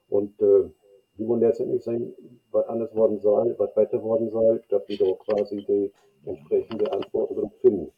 Und 0.09 0.41
äh, 0.41 0.69
wie 1.15 1.25
man 1.25 1.39
letztendlich 1.39 1.83
sein, 1.83 2.13
was 2.51 2.67
anders 2.67 2.93
worden 2.95 3.19
soll, 3.19 3.55
was 3.57 3.75
weiter 3.75 4.01
worden 4.03 4.29
soll, 4.29 4.61
dass 4.69 4.87
wir 4.87 4.97
doch 4.97 5.19
quasi 5.19 5.63
die 5.65 5.91
entsprechende 6.25 6.91
Antworten 6.91 7.49
finden. 7.61 7.91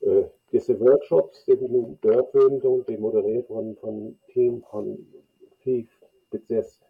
Äh, 0.00 0.24
diese 0.52 0.78
Workshops, 0.80 1.44
die 1.44 1.60
wir 1.60 1.68
nun 1.68 1.98
gehört 2.00 2.32
haben, 2.34 2.84
die 2.86 2.96
moderiert 2.96 3.50
wurden 3.50 3.76
von 3.76 4.18
Team 4.32 4.62
von 4.70 5.06
FIF, 5.62 5.88
BITSES, 6.30 6.80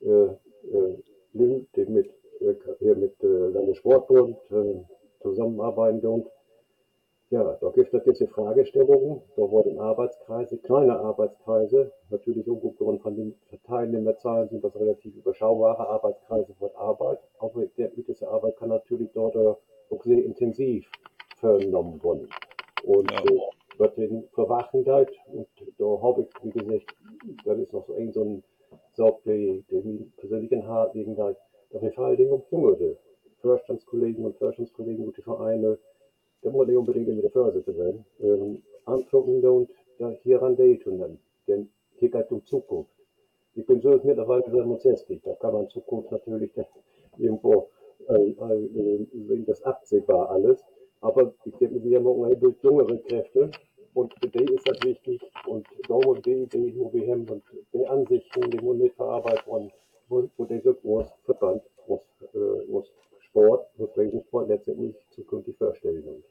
äh, 0.00 0.06
äh, 0.08 0.36
die 1.32 1.84
mit, 1.86 2.10
äh, 2.40 2.54
hier 2.80 2.96
mit 2.96 3.22
äh, 3.22 3.26
Landessportbund 3.26 4.36
äh, 4.50 4.74
zusammenarbeiten 5.22 6.06
und 6.06 6.26
ja, 7.34 7.58
da 7.60 7.70
gibt 7.70 7.92
es 7.92 8.02
diese 8.04 8.28
Fragestellungen, 8.28 9.20
da 9.34 9.42
wurden 9.42 9.80
Arbeitskreise, 9.80 10.56
kleine 10.58 10.96
Arbeitskreise, 11.00 11.90
natürlich 12.10 12.48
aufgrund 12.48 13.02
von 13.02 13.16
den 13.16 13.34
Teilnehmerzahlen 13.66 14.48
sind 14.50 14.62
das 14.62 14.76
relativ 14.76 15.16
überschaubare 15.16 15.84
Arbeitskreise 15.88 16.54
von 16.54 16.70
Arbeit, 16.76 17.18
aber 17.40 17.66
der, 17.76 17.88
diese 17.88 18.28
Arbeit 18.28 18.56
kann 18.56 18.68
natürlich 18.68 19.10
dort 19.12 19.36
auch 19.36 20.04
sehr 20.04 20.24
intensiv 20.24 20.88
vernommen 21.40 22.00
werden. 22.04 22.28
Und 22.84 23.10
ja. 23.10 23.18
äh, 23.18 23.78
wird 23.78 23.96
den 23.96 24.28
Verwachenheit, 24.32 25.10
und 25.32 25.48
da 25.78 26.02
habe 26.02 26.22
ich, 26.22 26.44
wie 26.44 26.50
gesagt, 26.50 26.94
das 27.44 27.58
ist 27.58 27.72
noch 27.72 27.84
so 27.84 27.94
ein, 27.94 28.12
so 28.12 28.22
ein 28.22 28.44
Saub, 28.92 29.24
der, 29.24 29.60
der 29.72 29.82
mir 29.82 30.06
persönlich 30.18 30.52
in 30.52 30.64
Hart 30.68 30.94
liegen 30.94 31.16
da, 31.16 31.34
dass 31.70 31.82
ich 31.82 31.94
vor 31.96 32.04
allen 32.04 32.16
Dingen 32.16 32.30
um 32.30 32.44
Jüngere, 32.52 32.96
Vorstandskollegen 33.40 34.24
und 34.24 34.36
Vorstandskollegen 34.36 35.04
und 35.04 35.16
die 35.16 35.22
Vereine, 35.22 35.78
unbedingt 36.52 37.08
mit 37.08 37.22
der 37.22 37.30
Vorsitzende 37.30 37.82
sein, 37.82 38.04
ähm, 38.20 38.62
angucken 38.84 39.44
und 39.46 39.70
da 39.98 40.10
hier 40.22 40.42
an 40.42 40.56
tun 40.56 40.98
dann. 40.98 41.18
Denn 41.46 41.68
hier 41.96 42.10
geht 42.10 42.30
um 42.30 42.44
Zukunft. 42.44 42.90
Ich 43.54 43.66
bin 43.66 43.80
so 43.80 44.00
mittlerweile 44.02 44.44
67, 44.50 45.20
da 45.22 45.34
kann 45.34 45.54
man 45.54 45.68
Zukunft 45.68 46.10
natürlich 46.10 46.50
irgendwo 47.18 47.68
äh, 48.08 48.30
äh, 48.30 49.44
das 49.46 49.62
absehbar 49.62 50.30
alles. 50.30 50.62
Aber 51.00 51.32
ich 51.44 51.54
denke, 51.56 51.82
wir 51.84 51.98
haben 51.98 52.06
auch 52.06 52.24
eine 52.24 52.54
jüngere 52.62 52.96
Kräfte 52.98 53.50
und 53.94 54.12
für 54.14 54.28
die 54.28 54.54
ist 54.54 54.68
das 54.68 54.78
wichtig 54.84 55.20
und 55.46 55.66
da 55.88 55.94
muss 55.94 56.20
die 56.22 56.42
Idee, 56.42 56.74
wo 56.76 56.92
wir 56.92 57.12
haben 57.12 57.28
und 57.28 57.42
die 57.72 57.86
Ansichten, 57.86 58.50
die 58.50 58.58
muss 58.64 58.76
mitverarbeitet 58.76 59.46
werden, 59.46 59.70
wo, 60.08 60.28
wo 60.36 60.44
dieser 60.44 60.74
große 60.74 61.12
Verband, 61.24 61.62
muss, 61.86 62.00
äh, 62.34 62.66
muss 62.68 62.90
Sport, 63.20 63.66
muss 63.78 63.96
Regensport 63.96 64.48
letztendlich 64.48 64.96
zukünftig 65.10 65.56
vorstellen. 65.58 66.24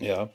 Ja. 0.00 0.30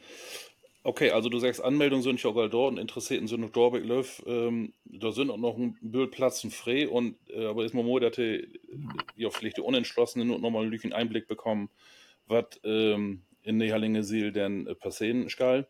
Okay, 0.83 1.09
also 1.09 1.29
du 1.29 1.39
sagst, 1.39 1.63
Anmeldungen 1.63 2.03
sind 2.03 2.21
ja 2.21 2.29
auch 2.29 2.47
da 2.47 2.57
und 2.59 2.77
Interessierten 2.77 3.27
sind 3.27 3.41
noch 3.41 3.71
bei 3.71 3.79
Löw. 3.79 4.23
Ähm, 4.27 4.73
da 4.85 5.11
sind 5.11 5.31
auch 5.31 5.37
noch 5.37 5.57
ein 5.57 5.75
Bildplatz 5.81 6.43
und 6.43 6.53
frei 6.53 6.87
und 6.87 7.15
äh, 7.27 7.47
aber 7.47 7.65
ist 7.65 7.73
mal 7.73 7.83
mo, 7.83 7.97
dass 7.97 8.15
die, 8.15 8.47
ja, 9.15 9.31
vielleicht 9.31 9.57
die 9.57 9.61
Unentschlossenen 9.61 10.27
noch 10.27 10.49
mal 10.51 10.63
einen 10.63 10.93
Einblick 10.93 11.27
bekommen, 11.27 11.71
was 12.27 12.45
ähm, 12.63 13.23
in 13.41 13.57
der 13.57 13.73
Hallinge 13.73 14.03
Seel 14.03 14.31
denn 14.31 14.67
äh, 14.67 14.75
passieren 14.75 15.27
skal. 15.27 15.65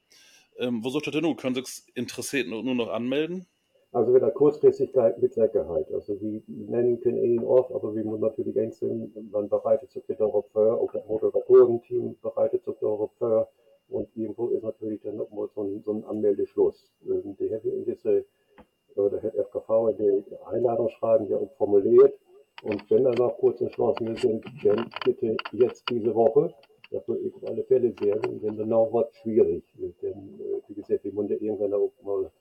Ähm, 0.58 0.84
wo 0.84 0.90
sucht 0.90 1.08
ihr 1.08 1.22
nun? 1.22 1.38
Können 1.38 1.56
sich 1.56 1.84
Interessierten 1.94 2.52
nur 2.52 2.76
noch 2.76 2.90
anmelden? 2.90 3.46
Also 3.94 4.14
wieder 4.14 4.32
Kurzfristigkeit 4.32 5.22
mit 5.22 5.34
Sicherheit. 5.34 5.90
Also 5.94 6.20
wir 6.20 6.42
nennen 6.48 7.00
können 7.00 7.24
ihn 7.24 7.46
oft, 7.46 7.72
aber 7.72 7.96
wir 7.96 8.04
müssen 8.04 8.20
natürlich 8.20 8.60
einzeln, 8.60 9.14
man 9.32 9.48
bereitet 9.48 9.92
sich 9.92 10.04
darauf 10.18 10.46
vor, 10.52 10.82
auch 10.82 10.92
das 10.92 11.06
Moderatorenteam 11.08 12.18
bereitet 12.22 12.66
sich 12.66 12.76
darauf 12.82 13.12
vor 13.18 13.48
und 13.90 14.08
irgendwo 14.16 14.48
ist 14.48 14.64
natürlich 14.64 15.02
dann 15.02 15.18
nochmal 15.18 15.48
so 15.54 15.64
ein, 15.64 15.82
so 15.84 15.94
ein 15.94 16.04
Anmeldeschluss. 16.06 16.92
Ähm, 17.08 17.36
die 17.40 17.50
hätte 17.50 17.70
in 17.70 17.86
diese, 17.86 18.26
oder 18.96 19.22
hat 19.22 19.36
FKV 19.36 19.90
in 19.90 19.98
die 19.98 20.36
Einladungsschreiben 20.46 21.28
ja 21.30 21.38
auch 21.38 21.52
formuliert, 21.58 22.14
und 22.64 22.90
wenn 22.90 23.06
er 23.06 23.14
noch 23.16 23.38
kurz 23.38 23.62
entschlossen 23.62 24.16
sind, 24.16 24.46
dann 24.64 24.90
bitte 25.04 25.36
jetzt 25.52 25.84
diese 25.90 26.16
Woche. 26.16 26.54
Das 26.92 27.08
würde 27.08 27.28
ich 27.28 27.36
auf 27.36 27.44
alle 27.50 27.64
Fälle 27.64 27.94
werden, 28.00 28.42
denn 28.42 28.58
danach 28.58 28.92
wird 28.94 29.12
es 29.12 29.18
schwierig. 29.18 29.64
Denn, 30.02 30.40
äh, 30.40 30.62
wie 30.68 30.74
gesagt, 30.74 31.04
wir 31.04 31.14
müssen 31.14 31.40
irgendwann 31.40 31.74
auch 31.74 31.92
mal 32.02 32.32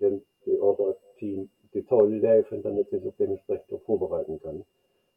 den, 0.00 0.22
die 0.44 0.58
Orga-Team 0.58 1.48
die 1.72 1.82
toll 1.84 2.16
laufen, 2.16 2.62
damit 2.62 2.90
sie 2.90 2.98
sich 2.98 3.14
dementsprechend 3.18 3.72
auch 3.72 3.82
vorbereiten 3.82 4.40
kann. 4.42 4.64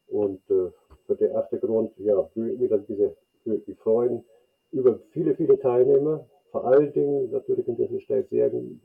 Und 0.08 0.40
äh, 0.50 0.70
für 1.06 1.16
den 1.16 1.32
ersten 1.32 1.60
Grund, 1.60 1.92
ja, 1.98 2.28
wieder 2.34 2.78
diese 2.78 3.16
wirklich 3.44 3.76
freuen 3.78 4.23
über 4.74 4.98
viele, 5.10 5.34
viele 5.34 5.58
Teilnehmer. 5.58 6.26
Vor 6.50 6.64
allen 6.66 6.92
Dingen 6.92 7.30
natürlich 7.30 7.66
in 7.68 7.76
dieser 7.76 8.00
Stadt 8.00 8.28
sagen, 8.28 8.80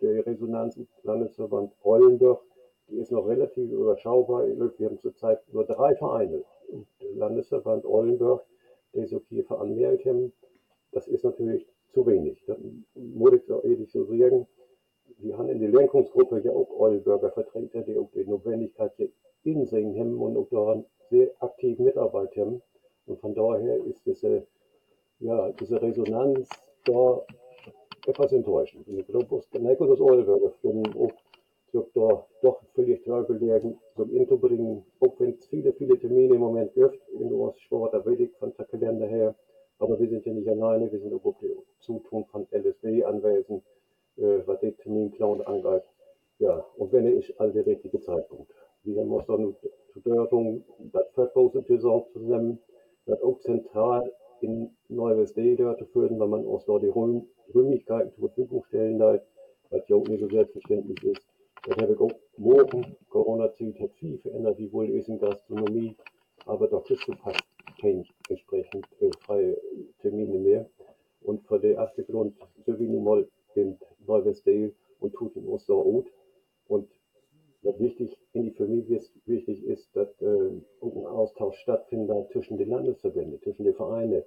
die 0.00 0.06
Resonanz 0.06 0.76
im 0.76 0.86
Landesverband 1.04 1.72
Ollenburg, 1.82 2.42
die 2.88 2.96
ist 2.96 3.12
noch 3.12 3.26
relativ 3.26 3.70
überschaubar. 3.70 4.46
Wir 4.46 4.88
haben 4.88 4.98
zurzeit 4.98 5.40
nur 5.52 5.64
drei 5.64 5.94
Vereine. 5.94 6.44
Der 7.00 7.12
Landesverband 7.14 7.84
Ollenburg, 7.84 8.44
der 8.94 9.06
so 9.06 9.20
viel 9.20 9.44
veranmeldet 9.44 10.04
haben, 10.06 10.32
das 10.90 11.06
ist 11.08 11.24
natürlich 11.24 11.66
zu 11.92 12.04
wenig. 12.06 12.42
Da 12.46 12.56
muss 12.94 13.32
ich 13.32 13.50
auch 13.50 13.64
ehrlich 13.64 13.90
so 13.90 14.04
sagen. 14.04 14.46
Wir 15.18 15.38
haben 15.38 15.48
in 15.48 15.60
der 15.60 15.70
Lenkungsgruppe 15.70 16.40
ja 16.40 16.52
auch 16.52 16.68
Ollenburger 16.70 17.30
Vertreter, 17.30 17.82
die 17.82 17.96
auch 17.96 18.10
die 18.12 18.24
Notwendigkeit 18.24 18.92
hier 18.96 19.10
in 19.44 19.66
sich 19.66 19.98
haben 19.98 20.20
und 20.20 20.36
auch 20.36 20.48
daran 20.50 20.84
sehr 21.10 21.30
aktiv 21.40 21.78
mitarbeiten. 21.78 22.60
Und 23.06 23.20
von 23.20 23.34
daher 23.34 23.76
ist 23.84 24.04
diese, 24.04 24.46
ja, 25.22 25.50
diese 25.52 25.80
Resonanz 25.80 26.48
da 26.84 27.22
etwas 28.06 28.32
enttäuschend. 28.32 28.86
Und 28.88 28.98
ich 28.98 29.06
glaube, 29.06 29.26
dass 29.52 29.60
Nico 29.60 29.86
das 29.86 30.00
Ollenburger 30.00 30.52
auch 30.64 31.12
so 31.72 31.88
da 31.94 32.26
doch 32.42 32.60
völlig 32.74 33.02
traurig 33.02 33.40
so 34.28 34.36
bringen, 34.38 34.84
auch 35.00 35.14
wenn 35.18 35.30
es 35.30 35.46
viele, 35.46 35.72
viele 35.72 35.98
Termine 35.98 36.34
im 36.34 36.40
Moment 36.40 36.74
gibt, 36.74 36.98
in 37.18 37.30
der 37.30 37.54
Sport, 37.56 37.94
da 37.94 38.04
weiß 38.04 38.20
ich 38.20 38.30
von 38.38 38.52
der 38.58 38.66
Kalender 38.66 39.06
her, 39.06 39.34
aber 39.78 39.98
wir 39.98 40.08
sind 40.08 40.26
ja 40.26 40.34
nicht 40.34 40.48
alleine, 40.48 40.92
wir 40.92 40.98
sind 40.98 41.14
auch 41.14 41.34
die 41.40 41.56
Zutun 41.80 42.26
von 42.26 42.46
LSW 42.50 43.04
anwesend, 43.04 43.62
äh, 44.18 44.40
was 44.44 44.60
den 44.60 44.76
Terminclown 44.76 45.40
angreift. 45.42 45.88
Ja, 46.38 46.64
und 46.76 46.92
wenn 46.92 47.06
ist, 47.06 47.32
all 47.40 47.52
der 47.52 47.64
richtige 47.64 48.00
Zeitpunkt. 48.00 48.52
Wir 48.84 49.00
haben 49.00 49.12
uns 49.12 49.26
dann 49.26 49.56
zur 49.92 50.02
Dörfung 50.02 50.64
das 50.92 51.08
Verkaufen 51.14 51.64
Saison 51.64 52.04
zusammen, 52.12 52.58
das 53.06 53.22
auch 53.22 53.38
zentral 53.40 54.12
in 54.42 54.70
Neuwest-D 54.88 55.56
dort 55.56 55.82
führen, 55.92 56.18
weil 56.18 56.28
man 56.28 56.44
uns 56.44 56.64
da 56.64 56.78
die 56.78 56.88
Räumlichkeiten 56.88 58.12
zur 58.12 58.28
Verfügung 58.28 58.64
stellen 58.64 58.98
darf, 58.98 59.20
was 59.70 59.88
ja 59.88 59.96
auch 59.96 60.06
nicht 60.06 60.20
so 60.20 60.28
selbstverständlich 60.28 61.02
ist. 61.04 61.22
Das 61.64 61.76
habe 61.76 61.92
ich 61.92 62.00
auch 62.00 62.12
morgen. 62.36 62.96
Corona-Zeit 63.08 63.78
hat 63.80 63.92
viel 63.94 64.18
verändert, 64.18 64.58
wie 64.58 64.72
wohl 64.72 64.90
ist 64.90 65.08
in 65.08 65.18
Gastronomie, 65.18 65.96
aber 66.46 66.66
doch 66.66 66.88
ist 66.90 67.04
so 67.06 67.12
fast 67.22 67.42
kein 67.80 68.04
entsprechend 68.28 68.86
äh, 69.00 69.10
freie 69.20 69.56
Termine 70.00 70.38
mehr. 70.38 70.68
Und 71.22 71.46
für 71.46 71.60
den 71.60 71.76
ersten 71.76 72.04
Grund, 72.06 72.36
so 72.66 72.78
wie 72.78 72.88
mal 72.88 73.26
in 73.54 73.78
Neuwestdale 74.06 74.72
und 74.98 75.14
tut 75.14 75.36
in 75.36 75.46
uns 75.46 75.64
so 75.66 75.82
gut. 75.82 76.06
Und 76.66 76.88
was 77.62 77.78
wichtig 77.78 78.16
in 78.32 78.44
die 78.44 78.50
Familie 78.50 78.96
ist, 78.96 79.12
wichtig 79.26 79.64
ist, 79.64 79.88
dass 79.94 80.08
äh, 80.20 80.26
ein 80.82 81.06
Austausch 81.06 81.56
stattfindet 81.58 82.30
zwischen 82.32 82.58
den 82.58 82.70
Landesverbänden, 82.70 83.40
zwischen 83.42 83.64
den 83.64 83.74
Vereinen, 83.74 84.22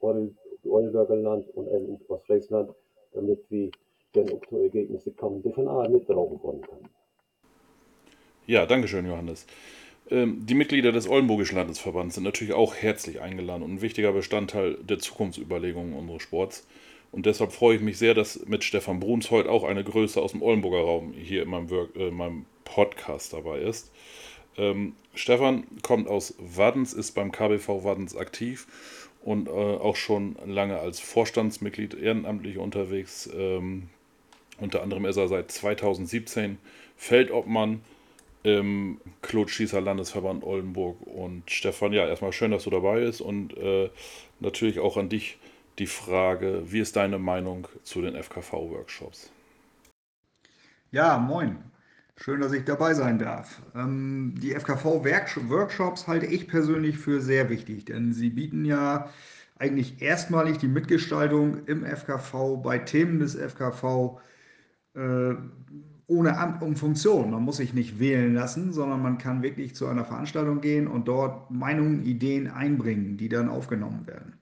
Oldenburger 0.00 1.16
Land 1.16 1.48
und 1.54 1.68
Ostfriesland, 2.08 2.70
damit 3.12 3.38
wir 3.50 3.70
dann 4.12 4.30
auch 4.30 4.44
zu 4.46 4.58
Ergebnissen 4.58 5.14
kommen, 5.16 5.42
die 5.42 5.52
von 5.52 5.68
allen 5.68 5.92
mitgebraucht 5.92 6.42
werden 6.42 6.60
können. 6.62 6.88
Ja, 8.46 8.66
danke 8.66 8.88
schön, 8.88 9.06
Johannes. 9.06 9.46
Ähm, 10.10 10.44
die 10.44 10.54
Mitglieder 10.54 10.92
des 10.92 11.08
Oldenburgischen 11.08 11.56
Landesverbands 11.56 12.16
sind 12.16 12.24
natürlich 12.24 12.54
auch 12.54 12.74
herzlich 12.74 13.20
eingeladen 13.20 13.62
und 13.62 13.74
ein 13.74 13.82
wichtiger 13.82 14.12
Bestandteil 14.12 14.76
der 14.82 14.98
Zukunftsüberlegungen 14.98 15.94
unseres 15.94 16.22
Sports. 16.22 16.66
Und 17.12 17.26
deshalb 17.26 17.52
freue 17.52 17.76
ich 17.76 17.82
mich 17.82 17.98
sehr, 17.98 18.14
dass 18.14 18.46
mit 18.46 18.64
Stefan 18.64 18.98
Bruns 18.98 19.30
heute 19.30 19.50
auch 19.50 19.64
eine 19.64 19.84
Größe 19.84 20.20
aus 20.20 20.32
dem 20.32 20.42
Oldenburger 20.42 20.80
Raum 20.80 21.12
hier 21.12 21.42
in 21.42 21.50
meinem, 21.50 21.70
Work, 21.70 21.94
äh, 21.94 22.08
in 22.08 22.14
meinem 22.14 22.46
Podcast 22.64 23.34
dabei 23.34 23.60
ist. 23.60 23.92
Ähm, 24.56 24.94
Stefan 25.14 25.64
kommt 25.82 26.08
aus 26.08 26.34
Waddens, 26.38 26.94
ist 26.94 27.12
beim 27.12 27.30
KBV 27.30 27.84
Waddens 27.84 28.16
aktiv 28.16 28.66
und 29.22 29.48
äh, 29.48 29.50
auch 29.50 29.96
schon 29.96 30.36
lange 30.46 30.78
als 30.78 31.00
Vorstandsmitglied 31.00 31.94
ehrenamtlich 31.94 32.56
unterwegs. 32.56 33.28
Ähm, 33.34 33.90
unter 34.58 34.82
anderem 34.82 35.04
ist 35.04 35.16
er 35.16 35.28
seit 35.28 35.50
2017 35.52 36.58
Feldobmann 36.96 37.82
im 38.42 39.00
Klotschießer 39.20 39.80
Landesverband 39.80 40.44
Oldenburg. 40.44 40.96
Und 41.06 41.50
Stefan, 41.50 41.92
ja, 41.92 42.06
erstmal 42.06 42.32
schön, 42.32 42.50
dass 42.50 42.64
du 42.64 42.70
dabei 42.70 43.00
bist 43.00 43.20
und 43.20 43.56
äh, 43.56 43.90
natürlich 44.40 44.80
auch 44.80 44.96
an 44.96 45.08
dich 45.08 45.36
die 45.78 45.86
Frage, 45.86 46.62
wie 46.66 46.80
ist 46.80 46.96
deine 46.96 47.18
Meinung 47.18 47.68
zu 47.82 48.02
den 48.02 48.20
FKV-Workshops? 48.22 49.30
Ja, 50.90 51.18
moin. 51.18 51.58
Schön, 52.16 52.40
dass 52.40 52.52
ich 52.52 52.64
dabei 52.64 52.94
sein 52.94 53.18
darf. 53.18 53.62
Ähm, 53.74 54.34
die 54.40 54.54
FKV-Workshops 54.54 56.06
halte 56.06 56.26
ich 56.26 56.46
persönlich 56.46 56.98
für 56.98 57.20
sehr 57.20 57.48
wichtig, 57.48 57.86
denn 57.86 58.12
sie 58.12 58.30
bieten 58.30 58.64
ja 58.64 59.08
eigentlich 59.58 60.02
erstmalig 60.02 60.58
die 60.58 60.68
Mitgestaltung 60.68 61.64
im 61.66 61.84
FKV 61.84 62.62
bei 62.62 62.78
Themen 62.78 63.18
des 63.20 63.34
FKV 63.34 64.20
äh, 64.94 65.34
ohne 66.06 66.36
Amt 66.36 66.62
und 66.62 66.78
Funktion. 66.78 67.30
Man 67.30 67.42
muss 67.42 67.56
sich 67.56 67.72
nicht 67.72 67.98
wählen 67.98 68.34
lassen, 68.34 68.72
sondern 68.72 69.02
man 69.02 69.18
kann 69.18 69.42
wirklich 69.42 69.74
zu 69.74 69.86
einer 69.86 70.04
Veranstaltung 70.04 70.60
gehen 70.60 70.86
und 70.86 71.08
dort 71.08 71.50
Meinungen, 71.50 72.04
Ideen 72.04 72.48
einbringen, 72.48 73.16
die 73.16 73.28
dann 73.30 73.48
aufgenommen 73.48 74.06
werden. 74.06 74.41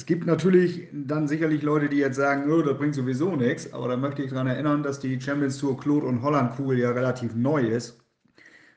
Es 0.00 0.06
gibt 0.06 0.24
natürlich 0.24 0.88
dann 0.94 1.28
sicherlich 1.28 1.60
Leute, 1.60 1.90
die 1.90 1.98
jetzt 1.98 2.16
sagen, 2.16 2.50
oh, 2.50 2.62
das 2.62 2.78
bringt 2.78 2.94
sowieso 2.94 3.36
nichts, 3.36 3.70
aber 3.74 3.86
da 3.88 3.98
möchte 3.98 4.22
ich 4.22 4.30
daran 4.30 4.46
erinnern, 4.46 4.82
dass 4.82 4.98
die 4.98 5.20
Champions 5.20 5.58
Tour 5.58 5.78
Claude 5.78 6.06
und 6.06 6.22
Holland 6.22 6.56
Kugel 6.56 6.78
ja 6.78 6.90
relativ 6.92 7.34
neu 7.34 7.66
ist. 7.66 8.00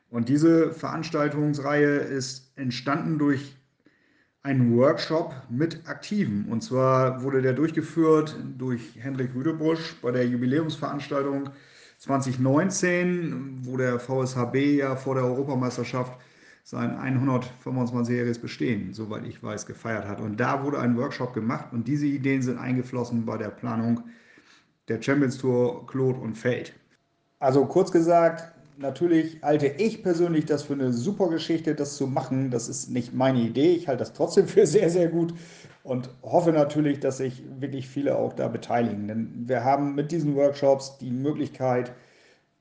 Und 0.10 0.28
diese 0.28 0.74
Veranstaltungsreihe 0.74 1.96
ist 1.96 2.52
entstanden 2.58 3.20
durch 3.20 3.56
einen 4.42 4.76
Workshop 4.76 5.34
mit 5.50 5.88
Aktiven. 5.88 6.44
Und 6.50 6.62
zwar 6.62 7.24
wurde 7.24 7.42
der 7.42 7.54
durchgeführt 7.54 8.36
durch 8.58 8.82
Hendrik 9.00 9.34
Rüdebusch 9.34 9.96
bei 10.02 10.12
der 10.12 10.28
Jubiläumsveranstaltung 10.28 11.52
2019, 12.00 13.60
wo 13.62 13.78
der 13.78 13.98
VSHB 13.98 14.56
ja 14.80 14.98
vor 14.98 15.16
der 15.16 15.24
Europameisterschaft 15.24 16.20
sein 16.64 16.98
125-jähriges 16.98 18.40
Bestehen, 18.40 18.94
soweit 18.94 19.26
ich 19.28 19.44
weiß, 19.44 19.66
gefeiert 19.66 20.08
hat. 20.08 20.22
Und 20.22 20.40
da 20.40 20.64
wurde 20.64 20.80
ein 20.80 20.98
Workshop 20.98 21.34
gemacht 21.34 21.68
und 21.74 21.88
diese 21.88 22.06
Ideen 22.06 22.42
sind 22.42 22.58
eingeflossen 22.58 23.26
bei 23.26 23.38
der 23.38 23.50
Planung 23.50 24.04
der 24.88 25.02
Champions 25.02 25.38
Tour 25.38 25.86
Claude 25.88 26.20
und 26.20 26.38
Feld. 26.38 26.74
Also 27.40 27.66
kurz 27.66 27.92
gesagt, 27.92 28.54
natürlich 28.78 29.42
halte 29.44 29.68
ich 29.68 30.04
persönlich 30.04 30.46
das 30.46 30.64
für 30.64 30.74
eine 30.74 30.94
super 30.94 31.30
Geschichte, 31.30 31.76
das 31.76 31.98
zu 31.98 32.08
machen. 32.08 32.50
Das 32.50 32.70
ist 32.70 32.90
nicht 32.90 33.14
meine 33.14 33.42
Idee. 33.42 33.74
Ich 33.74 33.88
halte 33.90 34.00
das 34.00 34.14
trotzdem 34.14 34.48
für 34.48 34.66
sehr, 34.66 34.90
sehr 34.90 35.10
gut 35.10 35.34
und 35.84 36.10
hoffe 36.22 36.54
natürlich, 36.54 37.02
dass 37.02 37.18
sich 37.18 37.44
wirklich 37.60 37.90
viele 37.90 38.16
auch 38.16 38.34
da 38.34 38.48
beteiligen. 38.48 39.10
Denn 39.10 39.44
wir 39.48 39.66
haben 39.66 39.96
mit 39.96 40.14
diesen 40.14 40.36
Workshops 40.36 40.98
die 41.00 41.12
Möglichkeit, 41.12 41.92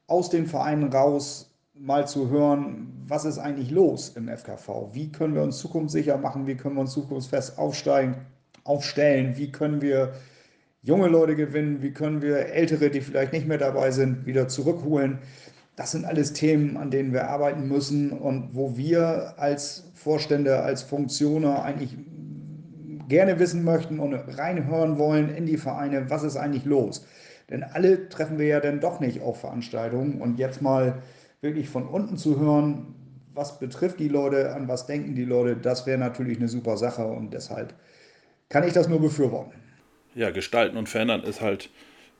aus 0.08 0.28
den 0.28 0.46
Vereinen 0.46 0.92
raus 0.92 1.51
mal 1.74 2.06
zu 2.06 2.30
hören, 2.30 2.92
was 3.06 3.24
ist 3.24 3.38
eigentlich 3.38 3.70
los 3.70 4.10
im 4.10 4.28
FKV? 4.28 4.90
Wie 4.92 5.10
können 5.10 5.34
wir 5.34 5.42
uns 5.42 5.58
zukunftssicher 5.58 6.18
machen? 6.18 6.46
Wie 6.46 6.56
können 6.56 6.76
wir 6.76 6.82
uns 6.82 6.92
zukunftsfest 6.92 7.58
aufsteigen, 7.58 8.16
aufstellen? 8.64 9.36
Wie 9.36 9.50
können 9.50 9.80
wir 9.80 10.12
junge 10.82 11.08
Leute 11.08 11.34
gewinnen? 11.34 11.82
Wie 11.82 11.92
können 11.92 12.22
wir 12.22 12.46
ältere, 12.46 12.90
die 12.90 13.00
vielleicht 13.00 13.32
nicht 13.32 13.48
mehr 13.48 13.58
dabei 13.58 13.90
sind, 13.90 14.26
wieder 14.26 14.48
zurückholen? 14.48 15.18
Das 15.76 15.92
sind 15.92 16.04
alles 16.04 16.34
Themen, 16.34 16.76
an 16.76 16.90
denen 16.90 17.12
wir 17.12 17.28
arbeiten 17.28 17.66
müssen 17.66 18.12
und 18.12 18.50
wo 18.52 18.76
wir 18.76 19.34
als 19.38 19.90
Vorstände, 19.94 20.60
als 20.60 20.82
Funktioner 20.82 21.62
eigentlich 21.62 21.96
gerne 23.08 23.38
wissen 23.38 23.64
möchten 23.64 23.98
und 23.98 24.14
reinhören 24.14 24.98
wollen 24.98 25.34
in 25.34 25.46
die 25.46 25.56
Vereine, 25.56 26.10
was 26.10 26.22
ist 26.22 26.36
eigentlich 26.36 26.66
los? 26.66 27.06
Denn 27.48 27.62
alle 27.62 28.08
treffen 28.08 28.38
wir 28.38 28.46
ja 28.46 28.60
dann 28.60 28.80
doch 28.80 29.00
nicht 29.00 29.22
auf 29.22 29.40
Veranstaltungen 29.40 30.20
und 30.20 30.38
jetzt 30.38 30.60
mal 30.60 31.02
wirklich 31.42 31.68
von 31.68 31.86
unten 31.86 32.16
zu 32.16 32.40
hören, 32.40 32.94
was 33.34 33.58
betrifft 33.58 33.98
die 33.98 34.08
Leute, 34.08 34.54
an 34.54 34.68
was 34.68 34.86
denken 34.86 35.14
die 35.14 35.24
Leute, 35.24 35.56
das 35.56 35.86
wäre 35.86 35.98
natürlich 35.98 36.38
eine 36.38 36.48
super 36.48 36.76
Sache 36.76 37.04
und 37.04 37.32
deshalb 37.34 37.74
kann 38.48 38.66
ich 38.66 38.72
das 38.72 38.88
nur 38.88 39.00
befürworten. 39.00 39.52
Ja, 40.14 40.30
gestalten 40.30 40.76
und 40.76 40.88
verändern 40.88 41.22
ist 41.22 41.40
halt 41.40 41.70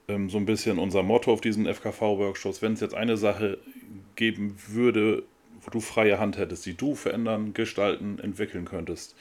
ähm, 0.08 0.28
so 0.30 0.38
ein 0.38 0.46
bisschen 0.46 0.78
unser 0.78 1.02
Motto 1.02 1.32
auf 1.32 1.40
diesen 1.40 1.66
FKV-Workshops. 1.66 2.62
Wenn 2.62 2.72
es 2.72 2.80
jetzt 2.80 2.94
eine 2.94 3.16
Sache 3.16 3.58
geben 4.16 4.56
würde, 4.68 5.22
wo 5.60 5.70
du 5.70 5.80
freie 5.80 6.18
Hand 6.18 6.38
hättest, 6.38 6.66
die 6.66 6.74
du 6.74 6.94
verändern, 6.94 7.52
gestalten, 7.52 8.18
entwickeln 8.18 8.64
könntest, 8.64 9.14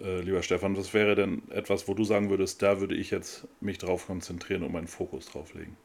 äh, 0.00 0.20
lieber 0.20 0.42
Stefan, 0.42 0.76
was 0.76 0.94
wäre 0.94 1.16
denn 1.16 1.42
etwas, 1.50 1.88
wo 1.88 1.94
du 1.94 2.04
sagen 2.04 2.30
würdest, 2.30 2.62
da 2.62 2.80
würde 2.80 2.94
ich 2.94 3.10
jetzt 3.10 3.46
mich 3.60 3.78
drauf 3.78 4.06
konzentrieren 4.06 4.62
und 4.62 4.72
meinen 4.72 4.86
Fokus 4.86 5.26
drauf 5.26 5.52
legen? 5.54 5.76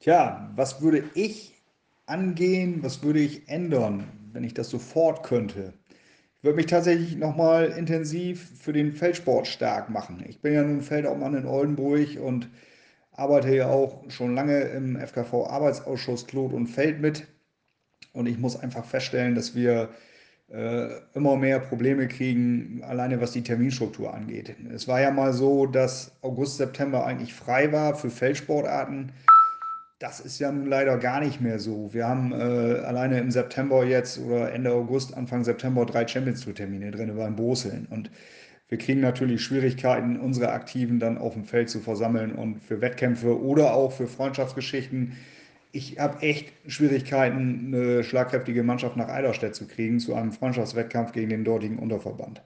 Tja, 0.00 0.50
was 0.56 0.80
würde 0.80 1.04
ich 1.14 1.59
angehen, 2.10 2.82
was 2.82 3.02
würde 3.02 3.20
ich 3.20 3.48
ändern, 3.48 4.04
wenn 4.32 4.44
ich 4.44 4.54
das 4.54 4.68
sofort 4.68 5.22
könnte? 5.22 5.72
Ich 6.38 6.44
würde 6.44 6.56
mich 6.56 6.66
tatsächlich 6.66 7.16
nochmal 7.16 7.66
intensiv 7.66 8.50
für 8.58 8.72
den 8.72 8.92
Feldsport 8.92 9.46
stark 9.46 9.90
machen. 9.90 10.24
Ich 10.28 10.40
bin 10.40 10.54
ja 10.54 10.62
nun 10.62 10.82
Feldobmann 10.82 11.34
in 11.34 11.46
Oldenburg 11.46 12.18
und 12.20 12.48
arbeite 13.12 13.54
ja 13.54 13.68
auch 13.68 14.10
schon 14.10 14.34
lange 14.34 14.60
im 14.60 14.96
FKV-Arbeitsausschuss 14.96 16.26
Klot 16.26 16.52
und 16.52 16.66
Feld 16.66 17.00
mit. 17.00 17.26
Und 18.12 18.26
ich 18.26 18.38
muss 18.38 18.58
einfach 18.58 18.84
feststellen, 18.84 19.34
dass 19.34 19.54
wir 19.54 19.90
äh, 20.50 20.88
immer 21.14 21.36
mehr 21.36 21.60
Probleme 21.60 22.08
kriegen, 22.08 22.82
alleine 22.82 23.20
was 23.20 23.32
die 23.32 23.42
Terminstruktur 23.42 24.12
angeht. 24.12 24.56
Es 24.74 24.88
war 24.88 25.00
ja 25.00 25.10
mal 25.10 25.32
so, 25.32 25.66
dass 25.66 26.12
August, 26.22 26.56
September 26.56 27.06
eigentlich 27.06 27.34
frei 27.34 27.70
war 27.72 27.94
für 27.94 28.10
Feldsportarten. 28.10 29.12
Das 30.00 30.18
ist 30.18 30.40
ja 30.40 30.50
nun 30.50 30.66
leider 30.66 30.98
gar 30.98 31.20
nicht 31.20 31.40
mehr 31.40 31.60
so. 31.60 31.92
Wir 31.92 32.08
haben 32.08 32.32
äh, 32.32 32.34
alleine 32.34 33.20
im 33.20 33.30
September 33.30 33.84
jetzt 33.84 34.18
oder 34.18 34.52
Ende 34.52 34.72
August, 34.72 35.16
Anfang 35.16 35.44
September 35.44 35.86
drei 35.86 36.08
Champions 36.08 36.40
Tour 36.40 36.54
Termine 36.54 36.90
drin 36.90 37.14
beim 37.16 37.36
Boseln. 37.36 37.86
Und 37.88 38.10
wir 38.68 38.78
kriegen 38.78 39.00
natürlich 39.00 39.42
Schwierigkeiten, 39.42 40.18
unsere 40.18 40.50
Aktiven 40.50 40.98
dann 40.98 41.18
auf 41.18 41.34
dem 41.34 41.44
Feld 41.44 41.70
zu 41.70 41.78
versammeln 41.78 42.32
und 42.32 42.60
für 42.60 42.80
Wettkämpfe 42.80 43.40
oder 43.40 43.74
auch 43.74 43.92
für 43.92 44.08
Freundschaftsgeschichten 44.08 45.12
ich 45.72 45.98
habe 45.98 46.22
echt 46.22 46.52
Schwierigkeiten, 46.66 47.72
eine 47.74 48.02
schlagkräftige 48.02 48.62
Mannschaft 48.62 48.96
nach 48.96 49.08
Eiderstedt 49.08 49.54
zu 49.54 49.66
kriegen 49.66 50.00
zu 50.00 50.14
einem 50.14 50.32
Freundschaftswettkampf 50.32 51.12
gegen 51.12 51.30
den 51.30 51.44
dortigen 51.44 51.78
Unterverband. 51.78 52.42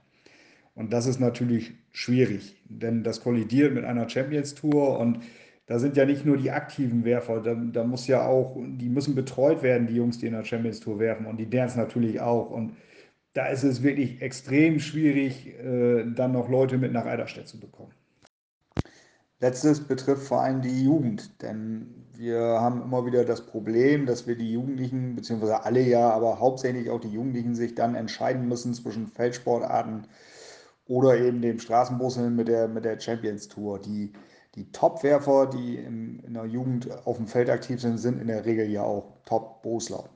Und 0.74 0.92
das 0.92 1.06
ist 1.06 1.20
natürlich 1.20 1.72
schwierig, 1.92 2.56
denn 2.68 3.04
das 3.04 3.20
kollidiert 3.20 3.72
mit 3.72 3.84
einer 3.84 4.08
Champions 4.08 4.54
Tour 4.54 4.98
und 4.98 5.20
da 5.66 5.78
sind 5.78 5.96
ja 5.96 6.04
nicht 6.04 6.26
nur 6.26 6.36
die 6.36 6.50
aktiven 6.50 7.04
Werfer, 7.04 7.40
da, 7.40 7.54
da 7.54 7.84
muss 7.84 8.06
ja 8.06 8.26
auch, 8.26 8.56
die 8.56 8.88
müssen 8.88 9.14
betreut 9.14 9.62
werden, 9.62 9.86
die 9.86 9.96
Jungs, 9.96 10.18
die 10.18 10.26
in 10.26 10.34
der 10.34 10.44
Champions 10.44 10.80
Tour 10.80 10.98
werfen 10.98 11.26
und 11.26 11.38
die 11.38 11.48
Dance 11.48 11.78
natürlich 11.78 12.20
auch. 12.20 12.50
Und 12.50 12.76
da 13.32 13.46
ist 13.46 13.64
es 13.64 13.82
wirklich 13.82 14.20
extrem 14.20 14.78
schwierig, 14.78 15.58
äh, 15.58 16.04
dann 16.14 16.32
noch 16.32 16.48
Leute 16.48 16.76
mit 16.78 16.92
nach 16.92 17.06
Eiderstedt 17.06 17.48
zu 17.48 17.58
bekommen. 17.58 17.92
Letztes 19.40 19.80
betrifft 19.80 20.22
vor 20.22 20.42
allem 20.42 20.62
die 20.62 20.84
Jugend, 20.84 21.42
denn 21.42 22.06
wir 22.16 22.40
haben 22.40 22.82
immer 22.82 23.04
wieder 23.04 23.24
das 23.24 23.44
Problem, 23.44 24.06
dass 24.06 24.26
wir 24.26 24.36
die 24.36 24.52
Jugendlichen, 24.52 25.16
beziehungsweise 25.16 25.64
alle 25.64 25.82
ja, 25.82 26.10
aber 26.10 26.38
hauptsächlich 26.38 26.88
auch 26.90 27.00
die 27.00 27.10
Jugendlichen 27.10 27.54
sich 27.54 27.74
dann 27.74 27.94
entscheiden 27.94 28.48
müssen 28.48 28.74
zwischen 28.74 29.08
Feldsportarten 29.08 30.06
oder 30.86 31.18
eben 31.18 31.42
dem 31.42 31.58
Straßenbusseln 31.58 32.36
mit 32.36 32.48
der, 32.48 32.68
mit 32.68 32.84
der 32.84 33.00
Champions 33.00 33.48
Tour. 33.48 33.80
Die, 33.80 34.12
die 34.54 34.70
Top-Werfer, 34.70 35.46
die 35.46 35.76
in, 35.76 36.22
der 36.32 36.44
Jugend 36.46 36.88
auf 37.06 37.16
dem 37.16 37.26
Feld 37.26 37.50
aktiv 37.50 37.80
sind, 37.80 37.98
sind 37.98 38.20
in 38.20 38.28
der 38.28 38.44
Regel 38.44 38.66
ja 38.70 38.82
auch 38.82 39.12
Top-Bosler. 39.24 40.08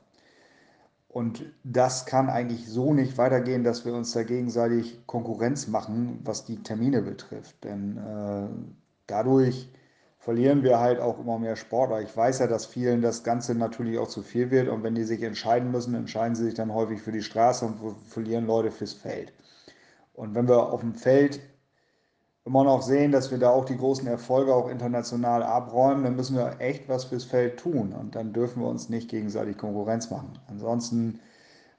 Und 1.09 1.43
das 1.63 2.05
kann 2.05 2.29
eigentlich 2.29 2.67
so 2.67 2.93
nicht 2.93 3.17
weitergehen, 3.17 3.63
dass 3.63 3.83
wir 3.83 3.93
uns 3.93 4.11
da 4.11 4.23
gegenseitig 4.23 4.99
Konkurrenz 5.07 5.67
machen, 5.67 6.19
was 6.23 6.45
die 6.45 6.61
Termine 6.61 7.01
betrifft. 7.01 7.63
Denn 7.63 7.97
äh, 7.97 8.47
dadurch 9.07 9.69
verlieren 10.19 10.61
wir 10.63 10.79
halt 10.79 10.99
auch 10.99 11.19
immer 11.19 11.39
mehr 11.39 11.55
Sportler. 11.55 12.01
Ich 12.01 12.15
weiß 12.15 12.39
ja, 12.39 12.47
dass 12.47 12.67
vielen 12.67 13.01
das 13.01 13.23
Ganze 13.23 13.55
natürlich 13.55 13.97
auch 13.97 14.07
zu 14.07 14.21
viel 14.21 14.51
wird 14.51 14.67
und 14.67 14.83
wenn 14.83 14.93
die 14.93 15.03
sich 15.03 15.23
entscheiden 15.23 15.71
müssen, 15.71 15.95
entscheiden 15.95 16.35
sie 16.35 16.43
sich 16.45 16.53
dann 16.53 16.73
häufig 16.73 17.01
für 17.01 17.11
die 17.11 17.23
Straße 17.23 17.65
und 17.65 17.79
verlieren 18.07 18.45
Leute 18.45 18.69
fürs 18.69 18.93
Feld. 18.93 19.33
Und 20.13 20.35
wenn 20.35 20.47
wir 20.47 20.71
auf 20.71 20.81
dem 20.81 20.93
Feld 20.93 21.39
immer 22.49 22.63
noch 22.63 22.81
sehen, 22.81 23.11
dass 23.11 23.29
wir 23.29 23.37
da 23.37 23.51
auch 23.51 23.63
die 23.63 23.77
großen 23.77 24.07
Erfolge 24.07 24.53
auch 24.55 24.69
international 24.69 25.43
abräumen, 25.43 26.03
dann 26.03 26.15
müssen 26.15 26.35
wir 26.35 26.55
echt 26.59 26.89
was 26.89 27.05
fürs 27.05 27.23
Feld 27.23 27.59
tun 27.59 27.93
und 27.93 28.15
dann 28.15 28.33
dürfen 28.33 28.63
wir 28.63 28.67
uns 28.67 28.89
nicht 28.89 29.07
gegenseitig 29.07 29.55
Konkurrenz 29.55 30.09
machen. 30.09 30.33
Ansonsten 30.47 31.19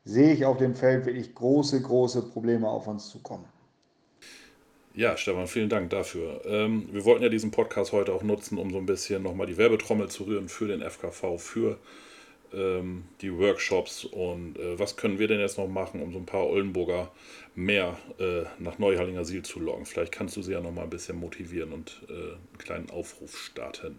sehe 0.04 0.32
ich 0.32 0.44
auf 0.44 0.58
dem 0.58 0.76
Feld 0.76 1.06
wirklich 1.06 1.34
große, 1.34 1.82
große 1.82 2.22
Probleme 2.22 2.68
auf 2.68 2.86
uns 2.86 3.08
zukommen. 3.08 3.46
Ja, 4.94 5.16
Stefan, 5.16 5.48
vielen 5.48 5.68
Dank 5.68 5.90
dafür. 5.90 6.40
Ähm, 6.44 6.88
wir 6.92 7.04
wollten 7.04 7.24
ja 7.24 7.28
diesen 7.28 7.50
Podcast 7.50 7.90
heute 7.90 8.12
auch 8.12 8.22
nutzen, 8.22 8.56
um 8.56 8.70
so 8.70 8.78
ein 8.78 8.86
bisschen 8.86 9.24
nochmal 9.24 9.48
die 9.48 9.56
Werbetrommel 9.56 10.08
zu 10.08 10.24
rühren 10.24 10.48
für 10.48 10.68
den 10.68 10.88
FKV, 10.88 11.36
für 11.38 11.78
ähm, 12.52 13.04
die 13.20 13.36
Workshops 13.36 14.04
und 14.04 14.58
äh, 14.58 14.78
was 14.78 14.96
können 14.96 15.18
wir 15.18 15.28
denn 15.28 15.40
jetzt 15.40 15.58
noch 15.58 15.68
machen, 15.68 16.02
um 16.02 16.12
so 16.12 16.18
ein 16.18 16.26
paar 16.26 16.46
Oldenburger 16.46 17.10
mehr 17.54 17.96
äh, 18.18 18.42
nach 18.58 18.78
Neuhallinger 18.78 19.24
Siel 19.24 19.42
zu 19.42 19.60
locken. 19.60 19.86
Vielleicht 19.86 20.12
kannst 20.12 20.36
du 20.36 20.42
sie 20.42 20.52
ja 20.52 20.60
nochmal 20.60 20.84
ein 20.84 20.90
bisschen 20.90 21.18
motivieren 21.18 21.72
und 21.72 22.02
äh, 22.08 22.12
einen 22.12 22.58
kleinen 22.58 22.90
Aufruf 22.90 23.36
starten. 23.36 23.98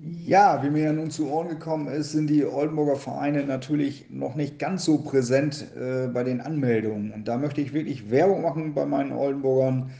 Ja, 0.00 0.62
wie 0.62 0.70
mir 0.70 0.84
ja 0.84 0.92
nun 0.92 1.10
zu 1.10 1.30
Ohren 1.30 1.48
gekommen 1.48 1.86
ist, 1.86 2.12
sind 2.12 2.26
die 2.26 2.44
Oldenburger 2.44 2.96
Vereine 2.96 3.44
natürlich 3.44 4.10
noch 4.10 4.34
nicht 4.34 4.58
ganz 4.58 4.84
so 4.84 4.98
präsent 4.98 5.66
äh, 5.76 6.08
bei 6.08 6.24
den 6.24 6.40
Anmeldungen. 6.40 7.12
Und 7.12 7.28
da 7.28 7.38
möchte 7.38 7.60
ich 7.60 7.72
wirklich 7.72 8.10
Werbung 8.10 8.42
machen 8.42 8.74
bei 8.74 8.86
meinen 8.86 9.12
Oldenburgern. 9.12 9.92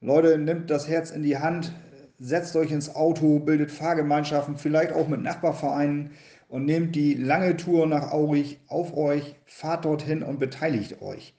Leute, 0.00 0.38
nimmt 0.38 0.70
das 0.70 0.86
Herz 0.86 1.10
in 1.10 1.22
die 1.22 1.38
Hand, 1.38 1.72
setzt 2.20 2.54
euch 2.56 2.70
ins 2.70 2.94
Auto, 2.94 3.40
bildet 3.40 3.72
Fahrgemeinschaften, 3.72 4.56
vielleicht 4.56 4.92
auch 4.92 5.08
mit 5.08 5.22
Nachbarvereinen 5.22 6.12
und 6.48 6.64
nehmt 6.64 6.94
die 6.94 7.14
lange 7.14 7.56
Tour 7.56 7.86
nach 7.86 8.12
Aurich 8.12 8.60
auf 8.68 8.96
euch, 8.96 9.36
fahrt 9.46 9.84
dorthin 9.84 10.22
und 10.22 10.38
beteiligt 10.38 11.02
euch. 11.02 11.34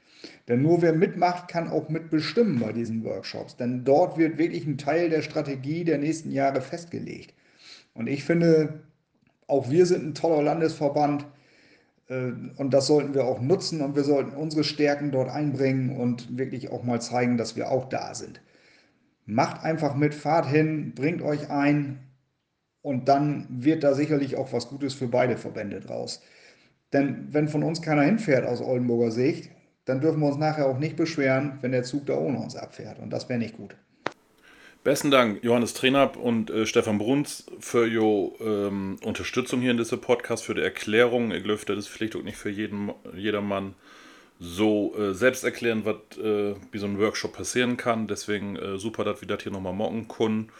Denn 0.47 0.61
nur 0.61 0.81
wer 0.81 0.93
mitmacht, 0.93 1.47
kann 1.47 1.69
auch 1.69 1.89
mitbestimmen 1.89 2.59
bei 2.59 2.71
diesen 2.71 3.03
Workshops. 3.03 3.55
Denn 3.57 3.83
dort 3.83 4.17
wird 4.17 4.37
wirklich 4.37 4.65
ein 4.65 4.77
Teil 4.77 5.09
der 5.09 5.21
Strategie 5.21 5.83
der 5.83 5.97
nächsten 5.97 6.31
Jahre 6.31 6.61
festgelegt. 6.61 7.33
Und 7.93 8.07
ich 8.07 8.23
finde, 8.23 8.81
auch 9.47 9.69
wir 9.69 9.85
sind 9.85 10.05
ein 10.05 10.13
toller 10.13 10.41
Landesverband 10.41 11.25
äh, 12.07 12.31
und 12.57 12.73
das 12.73 12.87
sollten 12.87 13.13
wir 13.13 13.25
auch 13.25 13.41
nutzen 13.41 13.81
und 13.81 13.95
wir 13.95 14.03
sollten 14.03 14.35
unsere 14.35 14.63
Stärken 14.63 15.11
dort 15.11 15.29
einbringen 15.29 15.97
und 15.97 16.37
wirklich 16.37 16.71
auch 16.71 16.83
mal 16.83 17.01
zeigen, 17.01 17.37
dass 17.37 17.55
wir 17.55 17.69
auch 17.71 17.89
da 17.89 18.13
sind. 18.15 18.41
Macht 19.25 19.63
einfach 19.63 19.95
mit, 19.95 20.13
fahrt 20.13 20.47
hin, 20.47 20.93
bringt 20.93 21.21
euch 21.21 21.49
ein 21.49 21.99
und 22.85 23.09
dann 23.09 23.47
wird 23.49 23.83
da 23.83 23.95
sicherlich 23.95 24.35
auch 24.35 24.53
was 24.53 24.69
Gutes 24.69 24.93
für 24.93 25.07
beide 25.07 25.37
Verbände 25.37 25.79
draus. 25.79 26.21
Denn 26.93 27.29
wenn 27.31 27.47
von 27.47 27.63
uns 27.63 27.81
keiner 27.81 28.03
hinfährt 28.03 28.45
aus 28.45 28.61
Oldenburger 28.61 29.09
Sicht, 29.09 29.49
dann 29.85 30.01
dürfen 30.01 30.19
wir 30.19 30.27
uns 30.27 30.37
nachher 30.37 30.67
auch 30.67 30.77
nicht 30.77 30.95
beschweren, 30.95 31.57
wenn 31.61 31.71
der 31.71 31.81
Zug 31.81 32.05
da 32.05 32.15
ohne 32.15 32.37
uns 32.37 32.55
abfährt. 32.55 32.99
Und 32.99 33.09
das 33.09 33.27
wäre 33.27 33.39
nicht 33.39 33.57
gut. 33.57 33.75
Besten 34.83 35.09
Dank, 35.09 35.43
Johannes 35.43 35.73
Trenab 35.73 36.15
und 36.15 36.51
äh, 36.51 36.67
Stefan 36.67 36.99
Bruns, 36.99 37.47
für 37.59 37.89
die 37.89 38.43
ähm, 38.43 38.97
Unterstützung 39.03 39.61
hier 39.61 39.71
in 39.71 39.77
diesem 39.77 39.99
Podcast, 39.99 40.43
für 40.43 40.53
die 40.53 40.61
Erklärung. 40.61 41.31
Ich 41.31 41.43
glaube, 41.43 41.65
das 41.65 41.77
ist 41.79 41.87
vielleicht 41.87 42.15
auch 42.15 42.21
nicht 42.21 42.37
für 42.37 42.51
jeden, 42.51 42.91
jedermann 43.15 43.73
so 44.39 44.95
äh, 44.95 45.15
selbst 45.15 45.43
erklären, 45.43 45.85
was 45.85 46.19
äh, 46.19 46.53
wie 46.71 46.77
so 46.77 46.85
ein 46.85 46.99
Workshop 46.99 47.33
passieren 47.33 47.77
kann. 47.77 48.07
Deswegen 48.07 48.57
äh, 48.57 48.77
super, 48.77 49.03
dass 49.03 49.21
wir 49.21 49.27
das 49.27 49.41
hier 49.41 49.51
nochmal 49.51 49.73
mocken 49.73 50.07
können. 50.07 50.51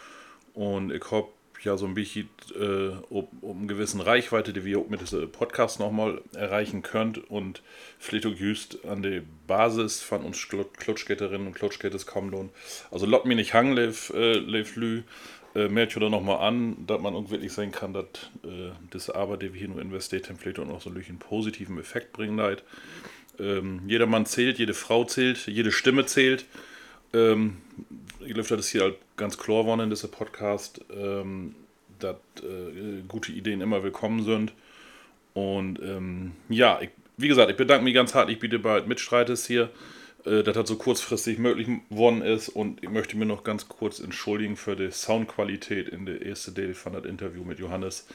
Und 0.56 0.92
ich 0.92 1.12
hoffe, 1.12 1.30
ja 1.64 1.78
so 1.78 1.86
ein 1.86 1.94
bisschen 1.94 2.30
äh, 2.60 2.92
um, 3.10 3.28
um 3.42 3.68
gewissen 3.68 4.02
Reichweite, 4.02 4.54
die 4.54 4.66
wir 4.66 4.84
mit 4.90 5.02
diesem 5.02 5.32
Podcast 5.32 5.80
nochmal 5.80 6.22
erreichen 6.34 6.82
könnt 6.82 7.30
und 7.30 7.62
vielleicht 8.00 8.26
just 8.26 8.86
an 8.86 9.02
der 9.02 9.22
Basis 9.48 10.02
von 10.02 10.24
uns 10.24 10.48
Klutschketterinnen 10.48 11.48
und 11.48 11.54
Klutschkettes 11.54 12.06
kommen. 12.06 12.50
Also 12.92 13.06
lot 13.06 13.26
mir 13.26 13.36
nicht 13.36 13.54
hang, 13.54 13.74
lev, 13.74 14.12
äh, 14.14 14.34
lev 14.34 14.76
lü, 14.76 15.04
äh, 15.56 15.70
meldet 15.70 15.98
oder 15.98 16.10
nochmal 16.10 16.40
an, 16.40 16.86
dass 16.86 17.00
man 17.02 17.16
auch 17.16 17.30
wirklich 17.30 17.54
sehen 17.54 17.72
kann, 17.72 17.94
dass 17.94 18.06
äh, 18.44 18.72
das 18.92 19.10
Arbeit, 19.10 19.42
die 19.42 19.54
wir 19.54 19.60
hier 19.60 19.70
nur 19.70 19.82
investiert 19.82 20.30
haben, 20.30 20.38
vielleicht 20.38 20.58
noch 20.58 20.82
so 20.82 20.90
einen 20.90 21.20
positiven 21.20 21.80
Effekt 21.80 22.14
bringen 22.14 22.38
leid. 22.38 22.64
Ähm, 23.40 23.82
jeder 23.88 24.06
Mann 24.06 24.26
zählt, 24.26 24.60
jede 24.60 24.74
Frau 24.74 25.06
zählt, 25.06 25.48
jede 25.48 25.72
Stimme 25.72 26.06
zählt. 26.06 26.46
Ähm, 27.14 27.58
ich 28.28 28.36
das 28.36 28.52
ist 28.52 28.70
hier 28.70 28.82
halt 28.82 28.98
ganz 29.18 29.38
klar 29.38 29.64
geworden 29.64 29.82
in 29.82 29.90
diesem 29.90 30.12
Podcast, 30.12 30.82
ähm, 30.90 31.56
dass 32.00 32.16
äh, 32.42 33.02
gute 33.08 33.32
Ideen 33.32 33.62
immer 33.62 33.84
willkommen 33.84 34.24
sind. 34.24 34.54
Und 35.34 35.80
ähm, 35.80 36.32
ja, 36.50 36.80
ich, 36.82 36.90
wie 37.18 37.28
gesagt, 37.28 37.52
ich 37.52 37.58
bedanke 37.58 37.84
mich 37.84 37.94
ganz 37.94 38.14
herzlich 38.14 38.40
bei 38.40 38.58
bald 38.58 38.88
Mitstreites 38.88 39.46
hier, 39.46 39.70
äh, 40.26 40.44
dass 40.44 40.56
das 40.56 40.68
so 40.68 40.78
kurzfristig 40.78 41.38
möglich 41.38 41.68
geworden 41.90 42.22
ist. 42.22 42.50
Und 42.50 42.84
ich 42.84 42.90
möchte 42.90 43.18
mir 43.18 43.26
noch 43.26 43.44
ganz 43.44 43.68
kurz 43.68 44.00
entschuldigen 44.00 44.56
für 44.56 44.76
die 44.76 44.92
Soundqualität 44.92 45.90
in 45.90 46.06
der 46.06 46.26
ersten 46.26 46.56
Teil 46.56 46.74
von 46.74 46.94
das 46.94 47.06
Interview 47.06 47.44
mit 47.44 47.60
Johannes. 47.60 48.08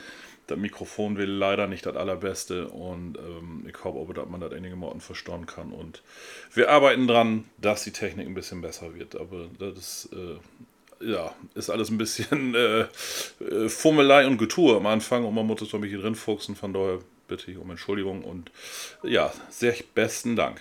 Das 0.50 0.58
Mikrofon 0.58 1.16
will 1.16 1.30
leider 1.30 1.68
nicht 1.68 1.86
das 1.86 1.94
allerbeste 1.94 2.68
und 2.68 3.16
ähm, 3.18 3.64
ich 3.68 3.84
hoffe 3.84 4.00
aber, 4.00 4.14
dass 4.14 4.28
man 4.28 4.40
das 4.40 4.52
einige 4.52 4.74
Morten 4.74 5.00
verstauen 5.00 5.46
kann. 5.46 5.72
Und 5.72 6.02
wir 6.52 6.70
arbeiten 6.70 7.06
dran, 7.06 7.44
dass 7.58 7.84
die 7.84 7.92
Technik 7.92 8.26
ein 8.26 8.34
bisschen 8.34 8.60
besser 8.60 8.94
wird. 8.96 9.14
Aber 9.14 9.46
das 9.60 9.78
ist, 9.78 10.08
äh, 10.12 11.06
ja, 11.08 11.32
ist 11.54 11.70
alles 11.70 11.90
ein 11.90 11.98
bisschen 11.98 12.54
äh, 12.56 12.80
äh, 13.44 13.68
Fummelei 13.68 14.26
und 14.26 14.38
Getue 14.38 14.76
am 14.76 14.86
Anfang 14.86 15.24
und 15.24 15.34
man 15.34 15.46
muss 15.46 15.62
es 15.62 15.68
doch 15.68 15.78
ein 15.78 15.82
bisschen 15.82 16.02
drin 16.02 16.16
fuchsen. 16.16 16.56
Von 16.56 16.72
daher 16.72 16.98
bitte 17.28 17.48
ich 17.50 17.56
um 17.56 17.70
Entschuldigung 17.70 18.24
und 18.24 18.50
ja, 19.04 19.32
sehr 19.50 19.76
besten 19.94 20.34
Dank. 20.34 20.60